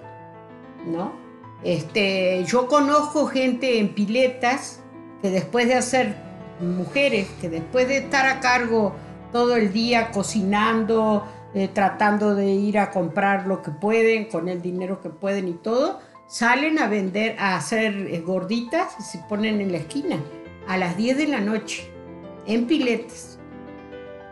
¿no? 0.87 1.15
Este, 1.63 2.45
yo 2.45 2.69
conozco 2.69 3.29
gente 3.29 3.79
en 3.79 3.95
piletas 3.95 4.83
que 5.23 5.31
después 5.31 5.69
de 5.69 5.75
hacer 5.77 6.17
mujeres, 6.61 7.29
que 7.41 7.49
después 7.49 7.89
de 7.89 7.97
estar 7.97 8.27
a 8.27 8.41
cargo 8.41 8.95
todo 9.35 9.57
el 9.57 9.73
día 9.73 10.13
cocinando, 10.13 11.27
eh, 11.55 11.67
tratando 11.67 12.37
de 12.37 12.53
ir 12.53 12.79
a 12.79 12.93
comprar 12.93 13.49
lo 13.49 13.63
que 13.63 13.73
pueden 13.73 14.27
con 14.27 14.49
el 14.49 14.63
dinero 14.63 15.01
que 15.01 15.11
pueden 15.11 15.49
y 15.49 15.55
todo, 15.55 15.99
salen 16.29 16.79
a 16.79 16.87
vender, 16.87 17.35
a 17.41 17.57
hacer 17.57 17.97
eh, 17.97 18.21
gorditas 18.21 18.95
y 19.01 19.03
se 19.03 19.19
ponen 19.29 19.61
en 19.61 19.73
la 19.73 19.79
esquina 19.79 20.21
a 20.69 20.77
las 20.77 20.97
10 20.97 21.19
de 21.19 21.27
la 21.27 21.41
noche 21.41 21.91
en 22.47 22.69
piletas. 22.69 23.41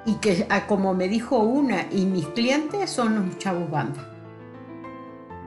Y 0.06 0.14
que, 0.18 0.46
ah, 0.48 0.68
como 0.68 0.94
me 0.94 1.08
dijo 1.08 1.36
una, 1.40 1.88
y 1.90 2.04
mis 2.04 2.28
clientes 2.28 2.88
son 2.88 3.26
los 3.26 3.38
chavos 3.38 3.68
banda. 3.68 4.08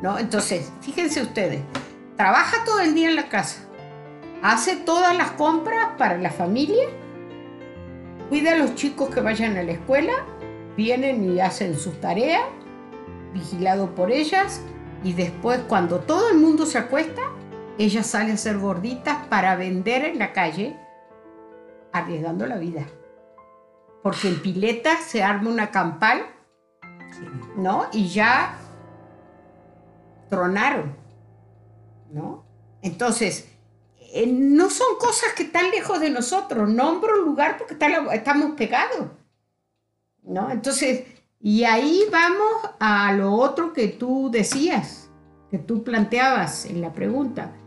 ¿No? 0.01 0.19
Entonces, 0.19 0.69
fíjense 0.81 1.21
ustedes, 1.21 1.61
trabaja 2.17 2.65
todo 2.65 2.81
el 2.81 2.93
día 2.93 3.07
en 3.07 3.15
la 3.15 3.29
casa, 3.29 3.61
hace 4.43 4.75
todas 4.75 5.15
las 5.15 5.31
compras 5.31 5.91
para 5.97 6.17
la 6.17 6.29
familia, 6.29 6.89
cuida 8.29 8.53
a 8.53 8.55
los 8.57 8.75
chicos 8.75 9.09
que 9.09 9.21
vayan 9.21 9.57
a 9.57 9.63
la 9.63 9.73
escuela, 9.73 10.13
vienen 10.75 11.23
y 11.23 11.39
hacen 11.39 11.77
sus 11.77 11.99
tareas, 12.01 12.43
vigilado 13.33 13.93
por 13.95 14.11
ellas, 14.11 14.61
y 15.03 15.13
después 15.13 15.59
cuando 15.67 15.99
todo 15.99 16.29
el 16.29 16.37
mundo 16.37 16.65
se 16.65 16.77
acuesta, 16.77 17.21
ella 17.77 18.03
sale 18.03 18.31
a 18.31 18.35
hacer 18.35 18.57
gorditas 18.57 19.25
para 19.27 19.55
vender 19.55 20.05
en 20.05 20.19
la 20.19 20.33
calle, 20.33 20.75
arriesgando 21.91 22.45
la 22.45 22.57
vida. 22.57 22.85
Porque 24.01 24.29
en 24.29 24.41
pileta 24.41 24.97
se 24.97 25.23
arma 25.23 25.49
una 25.49 25.71
campal, 25.71 26.21
¿no? 27.55 27.87
Y 27.91 28.07
ya 28.07 28.57
tronaron, 30.29 30.95
¿no? 32.11 32.45
Entonces, 32.81 33.54
eh, 34.15 34.27
no 34.27 34.69
son 34.69 34.97
cosas 34.97 35.33
que 35.33 35.43
están 35.43 35.71
lejos 35.71 35.99
de 35.99 36.09
nosotros. 36.09 36.69
Nombro 36.69 37.19
un 37.19 37.25
lugar 37.25 37.57
porque 37.57 37.73
está 37.73 37.87
estamos 38.13 38.51
pegados, 38.51 39.09
¿no? 40.23 40.49
Entonces, 40.49 41.03
y 41.41 41.65
ahí 41.65 42.03
vamos 42.09 42.69
a 42.79 43.11
lo 43.11 43.33
otro 43.33 43.73
que 43.73 43.89
tú 43.89 44.29
decías, 44.31 45.11
que 45.51 45.57
tú 45.57 45.83
planteabas 45.83 46.65
en 46.65 46.79
la 46.79 46.93
pregunta. 46.93 47.57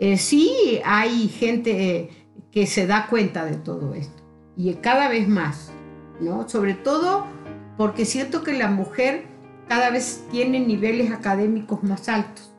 Eh, 0.00 0.18
sí 0.18 0.80
hay 0.84 1.28
gente 1.28 1.96
eh, 1.96 2.10
que 2.50 2.66
se 2.66 2.88
da 2.88 3.06
cuenta 3.06 3.44
de 3.44 3.54
todo 3.54 3.94
esto 3.94 4.20
y 4.56 4.74
cada 4.74 5.06
vez 5.06 5.28
más, 5.28 5.70
¿no? 6.18 6.48
Sobre 6.48 6.74
todo 6.74 7.24
porque 7.76 8.04
siento 8.04 8.42
que 8.42 8.54
la 8.54 8.66
mujer 8.66 9.28
cada 9.68 9.90
vez 9.90 10.24
tiene 10.32 10.58
niveles 10.58 11.12
académicos 11.12 11.84
más 11.84 12.08
altos. 12.08 12.52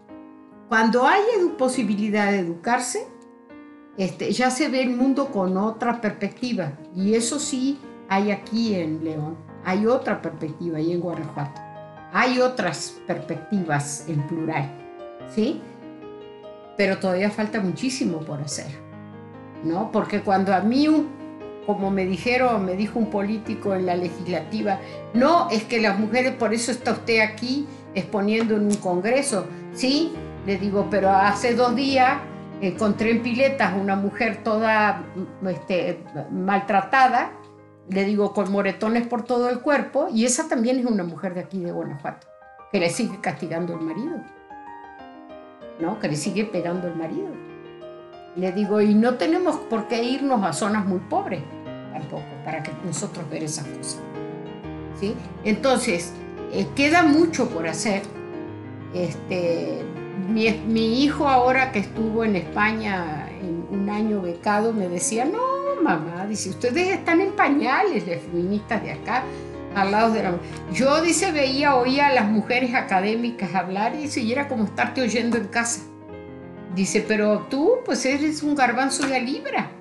Cuando 0.69 1.06
hay 1.06 1.21
posibilidad 1.58 2.32
de 2.32 2.39
educarse, 2.39 3.06
este, 3.97 4.31
ya 4.31 4.49
se 4.49 4.67
ve 4.67 4.81
el 4.81 4.89
mundo 4.89 5.27
con 5.27 5.55
otra 5.58 6.01
perspectiva 6.01 6.73
y 6.95 7.13
eso 7.13 7.39
sí 7.39 7.79
hay 8.10 8.31
aquí 8.31 8.75
en 8.75 9.03
León, 9.03 9.38
hay 9.63 9.88
otra 9.88 10.21
perspectiva 10.21 10.79
y 10.79 10.91
en 10.91 10.99
Guanajuato, 10.99 11.62
hay 12.12 12.39
otras 12.39 12.97
perspectivas 13.08 14.05
en 14.08 14.25
plural, 14.27 14.69
¿sí? 15.34 15.62
Pero 16.77 16.97
todavía 16.97 17.31
falta 17.31 17.62
muchísimo 17.62 18.19
por 18.19 18.41
hacer, 18.41 18.67
¿no? 19.63 19.91
Porque 19.91 20.21
cuando 20.21 20.53
a 20.53 20.60
mí, 20.60 20.88
como 21.65 21.89
me 21.89 22.05
dijeron, 22.05 22.65
me 22.65 22.75
dijo 22.75 22.99
un 22.99 23.10
político 23.10 23.73
en 23.75 23.86
la 23.86 23.95
legislativa, 23.95 24.79
no, 25.13 25.49
es 25.49 25.63
que 25.63 25.79
las 25.79 25.97
mujeres, 25.97 26.34
por 26.34 26.53
eso 26.53 26.71
está 26.71 26.91
usted 26.91 27.21
aquí 27.21 27.65
exponiendo 27.95 28.58
en 28.58 28.65
un 28.65 28.75
congreso, 28.75 29.45
¿sí? 29.73 30.12
Le 30.45 30.58
digo, 30.58 30.88
pero 30.91 31.10
hace 31.10 31.55
dos 31.55 31.75
días 31.75 32.17
encontré 32.69 33.12
en 33.12 33.21
piletas 33.21 33.73
una 33.80 33.95
mujer 33.95 34.43
toda 34.43 35.04
mm, 35.41 35.47
este, 35.47 36.04
maltratada, 36.32 37.32
le 37.89 38.04
digo, 38.04 38.34
con 38.34 38.51
moretones 38.51 39.08
por 39.08 39.23
todo 39.23 39.49
el 39.49 39.60
cuerpo, 39.60 40.08
y 40.12 40.25
esa 40.25 40.47
también 40.47 40.80
es 40.80 40.86
una 40.86 41.04
mujer 41.04 41.34
de 41.34 41.41
aquí 41.41 41.60
de 41.60 41.71
Guanajuato, 41.71 42.28
que 42.71 42.80
le 42.80 42.89
sigue 42.89 43.19
castigando 43.21 43.73
el 43.73 43.82
marido, 43.82 44.17
¿no? 45.80 45.99
Que 45.99 46.08
le 46.08 46.15
sigue 46.15 46.45
pegando 46.45 46.88
el 46.88 46.95
marido. 46.95 47.30
Le 48.36 48.51
digo, 48.51 48.82
y 48.82 48.93
no 48.93 49.15
tenemos 49.15 49.56
por 49.58 49.88
qué 49.88 50.04
irnos 50.04 50.43
a 50.43 50.51
zonas 50.51 50.86
muy 50.86 50.99
pobres 50.99 51.41
tampoco, 51.93 52.23
para 52.43 52.62
que 52.63 52.71
nosotros 52.84 53.30
ver 53.30 53.43
esas 53.43 53.65
cosas. 53.67 54.01
¿sí? 54.99 55.15
Entonces, 55.43 56.13
eh, 56.51 56.67
queda 56.75 57.04
mucho 57.04 57.49
por 57.49 57.67
hacer. 57.67 58.01
Este, 58.93 59.84
mi, 60.30 60.49
mi 60.67 61.04
hijo 61.04 61.28
ahora 61.28 61.71
que 61.71 61.80
estuvo 61.80 62.23
en 62.23 62.36
España 62.36 63.28
en 63.41 63.65
un 63.69 63.89
año 63.89 64.21
becado 64.21 64.73
me 64.73 64.88
decía, 64.88 65.25
no, 65.25 65.82
mamá, 65.82 66.25
dice, 66.28 66.49
ustedes 66.49 66.89
están 66.89 67.21
en 67.21 67.32
pañales, 67.34 68.08
las 68.08 68.21
feministas 68.21 68.84
de 68.84 68.91
acá, 68.91 69.23
al 69.75 69.91
lado 69.91 70.13
de 70.13 70.23
la... 70.23 70.36
Yo, 70.73 71.01
dice, 71.01 71.32
veía, 71.32 71.75
oía 71.75 72.08
a 72.08 72.13
las 72.13 72.30
mujeres 72.30 72.73
académicas 72.73 73.54
hablar 73.54 73.93
y 73.95 74.04
dice, 74.04 74.21
y 74.21 74.32
era 74.32 74.47
como 74.47 74.65
estarte 74.65 75.01
oyendo 75.01 75.38
en 75.38 75.47
casa. 75.47 75.82
Dice, 76.73 77.06
pero 77.08 77.45
tú, 77.49 77.75
pues 77.86 78.06
eres 78.06 78.43
un 78.43 78.56
garbanzo 78.56 79.08
de 79.08 79.15
a 79.15 79.19
libra. 79.19 79.71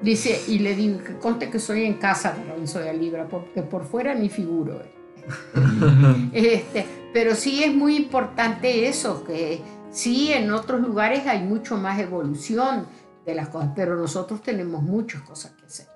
Dice, 0.00 0.40
y 0.48 0.58
le 0.58 0.74
digo, 0.74 1.02
que 1.02 1.16
conte 1.16 1.48
que 1.50 1.58
soy 1.58 1.84
en 1.84 1.94
casa 1.94 2.34
garbanzo 2.46 2.78
de 2.80 2.90
a 2.90 2.92
libra, 2.92 3.26
porque 3.28 3.62
por 3.62 3.84
fuera 3.84 4.14
ni 4.14 4.28
figuro. 4.28 4.82
Este, 6.32 6.86
pero 7.12 7.34
sí 7.34 7.62
es 7.64 7.74
muy 7.74 7.96
importante 7.96 8.88
eso, 8.88 9.24
que 9.24 9.60
sí 9.90 10.32
en 10.32 10.50
otros 10.52 10.80
lugares 10.80 11.26
hay 11.26 11.42
mucho 11.42 11.76
más 11.76 11.98
evolución 11.98 12.86
de 13.26 13.34
las 13.34 13.48
cosas, 13.48 13.70
pero 13.74 13.96
nosotros 13.96 14.42
tenemos 14.42 14.82
muchas 14.82 15.22
cosas 15.22 15.52
que 15.52 15.66
hacer. 15.66 15.86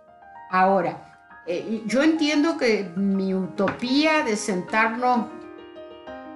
Ahora, 0.50 1.12
eh, 1.46 1.82
yo 1.86 2.02
entiendo 2.02 2.56
que 2.56 2.90
mi 2.96 3.34
utopía 3.34 4.22
de 4.24 4.36
sentarnos 4.36 5.26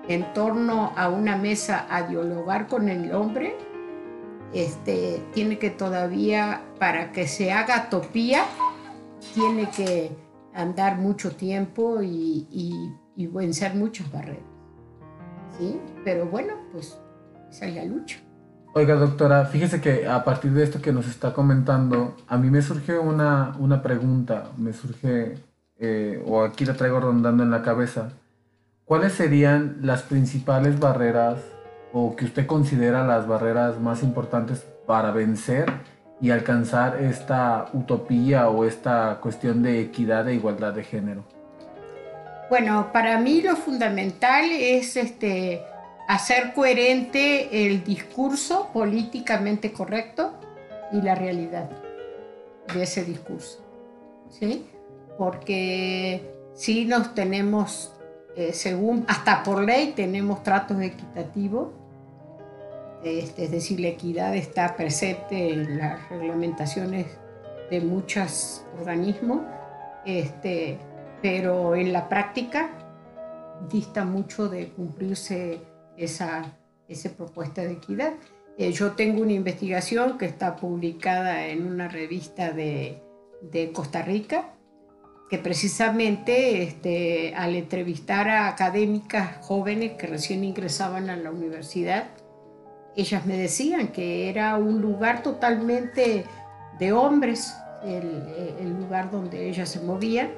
en 0.09 0.33
torno 0.33 0.93
a 0.97 1.09
una 1.09 1.37
mesa 1.37 1.87
a 1.91 2.03
dialogar 2.03 2.67
con 2.67 2.89
el 2.89 3.13
hombre, 3.15 3.57
este, 4.53 5.23
tiene 5.33 5.59
que 5.59 5.71
todavía, 5.71 6.63
para 6.81 7.13
que 7.13 7.29
se 7.29 7.53
haga 7.53 7.87
utopía, 7.87 8.45
tiene 9.35 9.71
que 9.71 10.11
andar 10.55 10.97
mucho 10.97 11.37
tiempo 11.37 12.03
y, 12.03 12.49
y- 12.51 12.93
y 13.15 13.27
vencer 13.29 13.75
muchas 13.75 14.11
barreras. 14.11 14.43
¿Sí? 15.61 15.79
Pero 16.07 16.25
bueno, 16.25 16.55
pues 16.73 16.99
esa 17.51 17.67
es 17.67 17.75
la 17.75 17.85
lucha. 17.85 18.19
Oiga, 18.73 18.95
doctora, 18.95 19.45
fíjese 19.45 19.83
que 19.83 20.09
a 20.09 20.25
partir 20.25 20.53
de 20.53 20.65
esto 20.65 20.81
que 20.81 20.91
nos 20.91 21.07
está 21.07 21.35
comentando, 21.35 22.17
a 22.29 22.39
mí 22.39 22.49
me 22.51 22.63
surge 22.63 22.99
una, 22.99 23.55
una 23.59 23.83
pregunta, 23.83 24.53
me 24.57 24.73
surge, 24.73 25.35
eh, 25.79 26.25
o 26.27 26.43
aquí 26.43 26.65
la 26.65 26.75
traigo 26.75 26.99
rondando 26.99 27.43
en 27.43 27.51
la 27.51 27.63
cabeza. 27.63 28.13
¿Cuáles 28.87 29.13
serían 29.13 29.81
las 29.83 30.03
principales 30.03 30.81
barreras 30.81 31.41
o 31.93 32.17
que 32.17 32.25
usted 32.25 32.47
considera 32.47 33.07
las 33.07 33.29
barreras 33.29 33.79
más 33.81 34.03
importantes 34.03 34.67
para 34.87 35.11
vencer 35.11 35.71
y 36.23 36.31
alcanzar 36.31 37.03
esta 37.03 37.67
utopía 37.75 38.49
o 38.49 38.65
esta 38.65 39.19
cuestión 39.21 39.63
de 39.63 39.83
equidad 39.83 40.27
e 40.29 40.35
igualdad 40.35 40.73
de 40.73 40.85
género? 40.85 41.25
Bueno, 42.51 42.91
para 42.93 43.17
mí 43.21 43.43
lo 43.43 43.55
fundamental 43.55 44.51
es 44.51 44.97
este, 44.97 45.63
hacer 46.09 46.53
coherente 46.53 47.65
el 47.67 47.85
discurso 47.85 48.71
políticamente 48.73 49.73
correcto 49.73 50.33
y 50.93 51.01
la 51.01 51.15
realidad 51.15 51.71
de 52.75 52.83
ese 52.83 53.05
discurso. 53.05 53.65
¿Sí? 54.31 54.67
Porque 55.17 56.35
sí 56.55 56.87
nos 56.87 57.15
tenemos, 57.15 57.93
eh, 58.35 58.53
según, 58.53 59.05
hasta 59.07 59.45
por 59.45 59.63
ley 59.63 59.93
tenemos 59.95 60.43
tratos 60.43 60.81
equitativos, 60.83 61.69
este, 63.05 63.45
es 63.45 63.51
decir, 63.53 63.79
la 63.79 63.89
equidad 63.89 64.35
está 64.35 64.75
presente 64.75 65.53
en 65.53 65.79
las 65.79 66.09
reglamentaciones 66.09 67.07
de 67.71 67.81
muchos 67.81 68.65
organismos, 68.79 69.43
este, 70.05 70.79
pero 71.23 71.75
en 71.75 71.93
la 71.93 72.09
práctica 72.09 72.71
dista 73.71 74.05
mucho 74.05 74.49
de 74.49 74.69
cumplirse 74.71 75.61
esa, 75.97 76.45
esa 76.89 77.11
propuesta 77.11 77.63
de 77.63 77.73
equidad. 77.73 78.15
Eh, 78.59 78.73
yo 78.73 78.93
tengo 78.93 79.23
una 79.23 79.33
investigación 79.33 80.19
que 80.19 80.27
está 80.27 80.57
publicada 80.57 81.47
en 81.47 81.67
una 81.67 81.89
revista 81.89 82.53
de, 82.53 83.03
de 83.43 83.73
Costa 83.73 84.03
Rica, 84.03 84.55
que 85.29 85.39
precisamente 85.39 86.63
este, 86.63 87.35
al 87.37 87.55
entrevistar 87.55 88.29
a 88.29 88.49
académicas 88.49 89.39
jóvenes 89.47 89.93
que 89.93 90.07
recién 90.07 90.43
ingresaban 90.43 91.09
a 91.09 91.17
la 91.17 91.31
universidad, 91.31 92.09
ellas 92.97 93.25
me 93.27 93.37
decían 93.37 93.89
que 93.89 94.29
era 94.29 94.57
un 94.57 94.81
lugar 94.81 95.23
totalmente 95.23 96.25
de 96.79 96.93
hombres, 96.93 97.55
el, 97.85 98.57
el 98.61 98.77
lugar 98.77 99.11
donde 99.11 99.49
ellas 99.49 99.69
se 99.69 99.81
movían, 99.81 100.31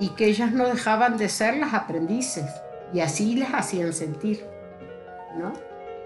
y 0.00 0.08
que 0.10 0.26
ellas 0.26 0.52
no 0.52 0.66
dejaban 0.66 1.16
de 1.18 1.28
ser 1.28 1.58
las 1.58 1.74
aprendices, 1.74 2.46
y 2.92 3.00
así 3.00 3.36
les 3.36 3.52
hacían 3.52 3.92
sentir, 3.92 4.44
¿no? 5.38 5.52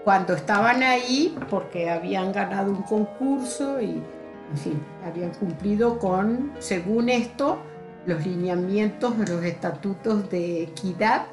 Cuando 0.03 0.35
estaban 0.35 0.83
ahí, 0.83 1.35
porque 1.49 1.89
habían 1.89 2.31
ganado 2.31 2.71
un 2.71 2.83
concurso 2.83 3.81
y, 3.81 4.03
en 4.51 4.57
fin, 4.57 4.83
habían 5.03 5.31
cumplido 5.33 5.97
con, 5.97 6.51
según 6.59 7.09
esto, 7.09 7.57
los 8.05 8.23
lineamientos, 8.23 9.17
los 9.17 9.43
estatutos 9.43 10.29
de 10.29 10.63
equidad 10.63 11.25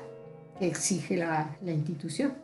que 0.58 0.66
exige 0.66 1.18
la, 1.18 1.54
institución. 1.66 2.34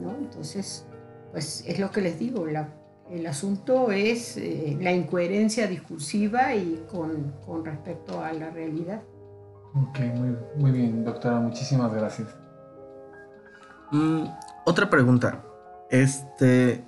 ¿no? 0.00 0.16
Entonces, 0.16 0.86
pues 1.30 1.62
es 1.66 1.78
lo 1.78 1.90
que 1.90 2.00
les 2.00 2.18
digo, 2.18 2.46
el 2.48 3.26
asunto 3.26 3.92
es 3.92 4.36
eh, 4.36 4.76
la 4.80 4.92
incoherencia 4.92 5.66
discursiva 5.66 6.54
y 6.54 6.84
con, 6.90 7.64
respecto 7.64 8.20
a 8.20 8.32
la 8.32 8.50
realidad. 8.50 9.02
Ok, 9.74 10.00
muy, 10.14 10.36
muy 10.56 10.70
bien, 10.72 11.04
doctora, 11.04 11.38
muchísimas 11.38 11.92
gracias. 11.94 12.28
Mm, 13.92 14.24
otra 14.64 14.90
pregunta. 14.90 15.42
Este. 15.90 16.84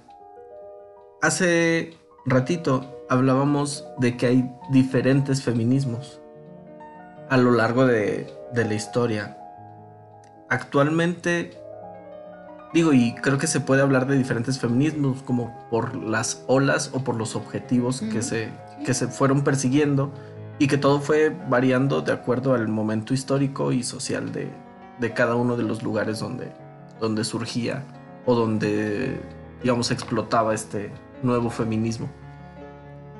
Hace 1.20 1.96
ratito 2.26 3.04
hablábamos 3.08 3.86
de 3.98 4.16
que 4.16 4.26
hay 4.26 4.52
diferentes 4.70 5.42
feminismos 5.42 6.20
a 7.30 7.36
lo 7.36 7.52
largo 7.52 7.86
de, 7.86 8.32
de 8.52 8.64
la 8.64 8.74
historia. 8.74 9.38
Actualmente, 10.48 11.56
digo, 12.74 12.92
y 12.92 13.14
creo 13.14 13.38
que 13.38 13.46
se 13.46 13.60
puede 13.60 13.82
hablar 13.82 14.06
de 14.06 14.18
diferentes 14.18 14.58
feminismos 14.58 15.22
como 15.22 15.56
por 15.70 15.94
las 15.94 16.42
olas 16.48 16.90
o 16.92 17.04
por 17.04 17.16
los 17.16 17.36
objetivos 17.36 18.00
que, 18.00 18.20
se, 18.22 18.50
que 18.84 18.92
se 18.92 19.06
fueron 19.06 19.44
persiguiendo 19.44 20.12
y 20.58 20.66
que 20.66 20.78
todo 20.78 21.00
fue 21.00 21.30
variando 21.48 22.02
de 22.02 22.12
acuerdo 22.12 22.54
al 22.54 22.68
momento 22.68 23.14
histórico 23.14 23.72
y 23.72 23.82
social 23.82 24.32
de, 24.32 24.50
de 25.00 25.12
cada 25.12 25.34
uno 25.34 25.56
de 25.56 25.64
los 25.64 25.82
lugares 25.82 26.20
donde, 26.20 26.52
donde 27.00 27.24
surgía 27.24 27.84
o 28.26 28.34
donde, 28.34 29.20
digamos, 29.62 29.90
explotaba 29.90 30.54
este 30.54 30.92
nuevo 31.22 31.50
feminismo. 31.50 32.10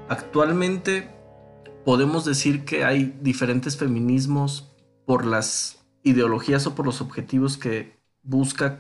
Actualmente 0.09 1.09
podemos 1.85 2.25
decir 2.25 2.65
que 2.65 2.85
hay 2.85 3.17
diferentes 3.21 3.77
feminismos 3.77 4.73
por 5.07 5.25
las 5.25 5.83
ideologías 6.03 6.67
o 6.67 6.75
por 6.75 6.87
los 6.87 7.01
objetivos 7.01 7.57
que 7.57 7.97
busca 8.23 8.79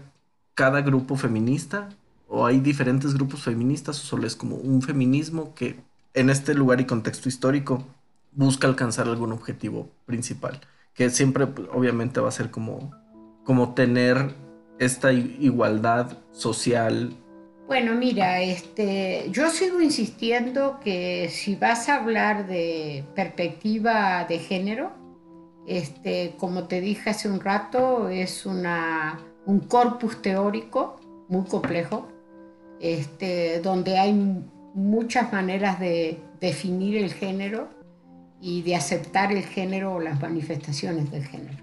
cada 0.54 0.80
grupo 0.82 1.16
feminista? 1.16 1.88
¿O 2.28 2.46
hay 2.46 2.60
diferentes 2.60 3.14
grupos 3.14 3.42
feministas 3.42 4.00
o 4.00 4.04
solo 4.06 4.26
es 4.26 4.36
como 4.36 4.56
un 4.56 4.80
feminismo 4.80 5.54
que 5.54 5.80
en 6.14 6.30
este 6.30 6.54
lugar 6.54 6.80
y 6.80 6.86
contexto 6.86 7.28
histórico 7.28 7.84
busca 8.32 8.66
alcanzar 8.66 9.06
algún 9.06 9.32
objetivo 9.32 9.90
principal? 10.06 10.60
Que 10.94 11.10
siempre 11.10 11.46
pues, 11.46 11.68
obviamente 11.72 12.20
va 12.20 12.28
a 12.28 12.32
ser 12.32 12.50
como, 12.50 12.92
como 13.44 13.74
tener 13.74 14.34
esta 14.78 15.12
igualdad 15.12 16.18
social. 16.32 17.16
Bueno, 17.66 17.94
mira, 17.94 18.42
este, 18.42 19.28
yo 19.30 19.48
sigo 19.48 19.80
insistiendo 19.80 20.80
que 20.82 21.28
si 21.30 21.54
vas 21.54 21.88
a 21.88 21.96
hablar 21.96 22.46
de 22.46 23.04
perspectiva 23.14 24.26
de 24.28 24.38
género, 24.38 24.92
este, 25.66 26.34
como 26.38 26.64
te 26.64 26.80
dije 26.80 27.10
hace 27.10 27.30
un 27.30 27.40
rato, 27.40 28.08
es 28.08 28.44
una 28.46 29.20
un 29.46 29.60
corpus 29.60 30.22
teórico 30.22 31.00
muy 31.28 31.44
complejo, 31.46 32.08
este, 32.80 33.60
donde 33.60 33.98
hay 33.98 34.12
muchas 34.74 35.32
maneras 35.32 35.78
de 35.80 36.20
definir 36.40 36.96
el 36.96 37.12
género 37.12 37.68
y 38.42 38.60
de 38.60 38.76
aceptar 38.76 39.32
el 39.32 39.44
género 39.44 39.94
o 39.94 40.00
las 40.00 40.20
manifestaciones 40.20 41.10
del 41.10 41.24
género. 41.24 41.56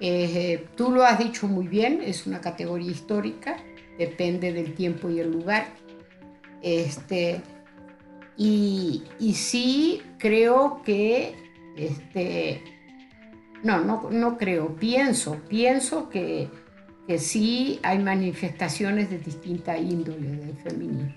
Eh, 0.00 0.66
tú 0.76 0.90
lo 0.90 1.04
has 1.04 1.18
dicho 1.18 1.48
muy 1.48 1.68
bien, 1.68 2.02
es 2.04 2.26
una 2.26 2.42
categoría 2.42 2.90
histórica, 2.90 3.56
depende 3.96 4.52
del 4.52 4.74
tiempo 4.74 5.08
y 5.08 5.20
el 5.20 5.32
lugar. 5.32 5.66
Este, 6.60 7.40
y, 8.36 9.04
y 9.18 9.34
sí 9.34 10.02
creo 10.18 10.82
que, 10.82 11.34
este, 11.78 12.62
no, 13.62 13.82
no, 13.82 14.10
no 14.10 14.36
creo, 14.36 14.74
pienso, 14.76 15.40
pienso 15.48 16.10
que 16.10 16.50
que 17.06 17.18
sí 17.18 17.80
hay 17.82 17.98
manifestaciones 17.98 19.10
de 19.10 19.18
distinta 19.18 19.76
índole 19.76 20.28
del 20.28 20.56
feminismo, 20.56 21.12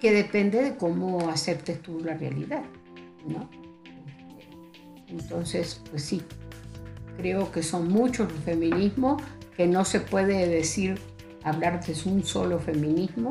que 0.00 0.12
depende 0.12 0.62
de 0.62 0.76
cómo 0.76 1.28
aceptes 1.30 1.80
tú 1.80 2.00
la 2.00 2.14
realidad, 2.14 2.62
¿no? 3.26 3.48
Entonces, 5.10 5.80
pues 5.90 6.04
sí, 6.04 6.22
creo 7.16 7.50
que 7.52 7.62
son 7.62 7.88
muchos 7.88 8.32
los 8.32 8.42
feminismos, 8.42 9.22
que 9.56 9.66
no 9.66 9.84
se 9.84 10.00
puede 10.00 10.48
decir, 10.48 10.98
hablar 11.44 11.84
de 11.84 11.94
un 12.04 12.24
solo 12.24 12.58
feminismo, 12.58 13.30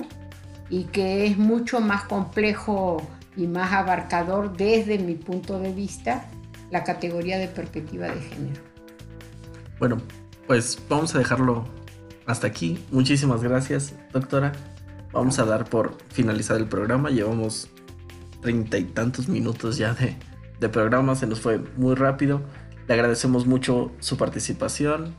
y 0.69 0.85
que 0.85 1.25
es 1.25 1.37
mucho 1.37 1.81
más 1.81 2.03
complejo 2.03 3.01
y 3.35 3.47
más 3.47 3.71
abarcador 3.71 4.55
desde 4.55 4.99
mi 4.99 5.15
punto 5.15 5.59
de 5.59 5.73
vista 5.73 6.25
la 6.71 6.83
categoría 6.83 7.37
de 7.37 7.47
perspectiva 7.47 8.07
de 8.07 8.21
género. 8.21 8.61
Bueno, 9.79 9.97
pues 10.45 10.77
vamos 10.89 11.15
a 11.15 11.19
dejarlo 11.19 11.65
hasta 12.25 12.47
aquí. 12.47 12.83
Muchísimas 12.91 13.41
gracias, 13.41 13.93
doctora. 14.11 14.51
Vamos 15.11 15.39
a 15.39 15.45
dar 15.45 15.67
por 15.67 15.97
finalizado 16.09 16.59
el 16.59 16.67
programa. 16.67 17.09
Llevamos 17.09 17.69
treinta 18.41 18.77
y 18.77 18.83
tantos 18.83 19.27
minutos 19.27 19.77
ya 19.77 19.93
de, 19.93 20.15
de, 20.59 20.69
programa. 20.69 21.15
Se 21.15 21.27
nos 21.27 21.39
fue 21.39 21.59
muy 21.77 21.95
rápido. 21.95 22.41
Le 22.87 22.93
agradecemos 22.93 23.45
mucho 23.45 23.91
su 23.99 24.17
participación. 24.17 25.15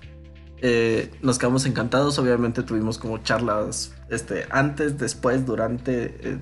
Eh, 0.62 1.11
nos 1.22 1.38
quedamos 1.38 1.66
encantados. 1.66 2.18
Obviamente 2.18 2.62
tuvimos 2.62 2.98
como 2.98 3.18
charlas 3.18 3.95
este, 4.09 4.47
antes, 4.51 4.99
después, 4.99 5.47
durante 5.47 6.16
eh, 6.20 6.38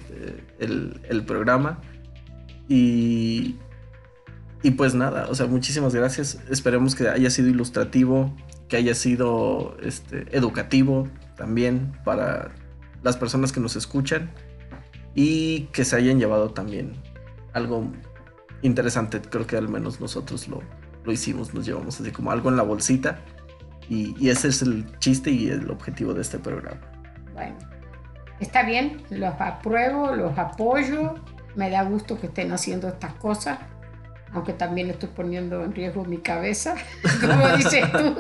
el, 0.59 1.01
el, 1.09 1.25
programa. 1.25 1.81
Y, 2.69 3.57
y 4.63 4.73
pues 4.73 4.95
nada, 4.95 5.27
o 5.31 5.35
sea, 5.35 5.47
muchísimas 5.47 5.95
gracias. 5.95 6.39
Esperemos 6.51 6.95
que 6.95 7.09
haya 7.09 7.31
sido 7.31 7.49
ilustrativo 7.49 8.35
que 8.69 8.77
haya 8.77 8.95
sido 8.95 9.77
este, 9.83 10.27
educativo 10.37 11.09
también 11.37 11.93
para 12.05 12.55
las 13.03 13.17
personas 13.17 13.53
que 13.53 13.61
nos 13.61 13.77
escuchan 13.77 14.31
y 15.15 15.63
que 15.73 15.85
se 15.85 15.97
hayan 15.97 16.19
llevado 16.19 16.51
también 16.51 16.93
algo 17.55 17.91
interesante. 18.63 19.21
Creo 19.21 19.47
que 19.47 19.57
al 19.57 19.69
menos 19.69 20.01
nosotros 20.01 20.49
lo, 20.49 20.63
lo 21.05 21.13
hicimos, 21.13 21.55
nos 21.55 21.67
llevamos 21.67 22.01
así 22.01 22.11
como 22.11 22.31
algo 22.31 22.49
en 22.49 22.57
la 22.57 22.63
bolsita 22.63 23.21
y, 23.89 24.15
y, 24.19 24.31
ese 24.31 24.49
es 24.49 24.63
el 24.63 24.99
chiste 24.99 25.31
y 25.31 25.49
el 25.49 25.71
objetivo 25.71 26.15
de 26.15 26.21
este 26.23 26.39
programa. 26.39 26.81
Bueno, 27.33 27.57
está 28.41 28.65
bien, 28.65 29.03
los 29.11 29.35
apruebo, 29.41 30.15
los 30.15 30.37
apoyo, 30.39 31.15
me 31.57 31.71
da 31.71 31.83
gusto 31.85 32.21
que 32.21 32.27
estén 32.27 32.53
haciendo 32.53 32.89
estas 32.89 33.15
cosas 33.15 33.59
aunque 34.33 34.53
también 34.53 34.91
estoy 34.91 35.09
poniendo 35.09 35.65
en 35.65 35.75
riesgo 35.75 36.05
mi 36.05 36.19
cabeza, 36.19 36.75
como 37.21 37.57
dices 37.57 37.91
tú. 37.93 38.17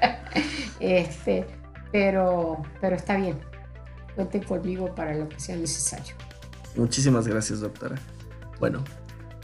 este, 0.80 1.46
pero, 1.90 2.62
pero 2.80 2.96
está 2.96 3.16
bien. 3.16 3.38
Cuenten 4.14 4.42
conmigo 4.42 4.94
para 4.94 5.14
lo 5.14 5.28
que 5.28 5.40
sea 5.40 5.56
necesario. 5.56 6.14
Muchísimas 6.76 7.26
gracias, 7.26 7.60
doctora. 7.60 7.96
Bueno, 8.60 8.84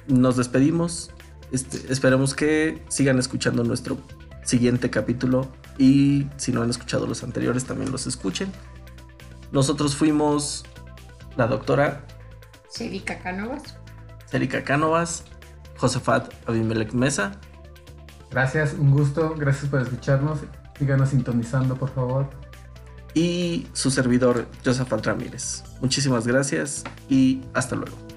nos 0.09 0.37
despedimos. 0.37 1.11
Este, 1.53 1.93
esperamos 1.93 2.35
que 2.35 2.83
sigan 2.89 3.19
escuchando 3.19 3.65
nuestro 3.65 3.99
siguiente 4.43 4.91
capítulo 4.91 5.49
y 5.79 6.27
si 6.37 6.53
no 6.53 6.63
han 6.63 6.71
escuchado 6.71 7.07
los 7.07 7.23
anteriores 7.23 7.65
también 7.65 7.93
los 7.93 8.07
escuchen. 8.07 8.51
Nosotros 9.53 9.97
fuimos 9.97 10.65
la 11.37 11.47
doctora 11.47 12.05
Cérica 12.69 13.19
Cánovas. 13.19 13.77
Cérica 14.27 14.63
Cánovas 14.63 15.25
Josefat 15.79 16.33
Abimelech 16.47 16.93
Mesa 16.93 17.41
Gracias, 18.31 18.75
un 18.75 18.91
gusto, 18.91 19.35
gracias 19.37 19.71
por 19.71 19.81
escucharnos. 19.81 20.41
Síganos 20.79 21.11
sintonizando, 21.11 21.77
por 21.77 21.93
favor. 21.95 22.29
Y 23.15 23.67
su 23.73 23.91
servidor, 23.91 24.47
Joseph 24.65 24.93
Ramírez. 25.03 25.65
Muchísimas 25.81 26.27
gracias 26.27 26.85
y 27.09 27.43
hasta 27.55 27.75
luego. 27.75 28.08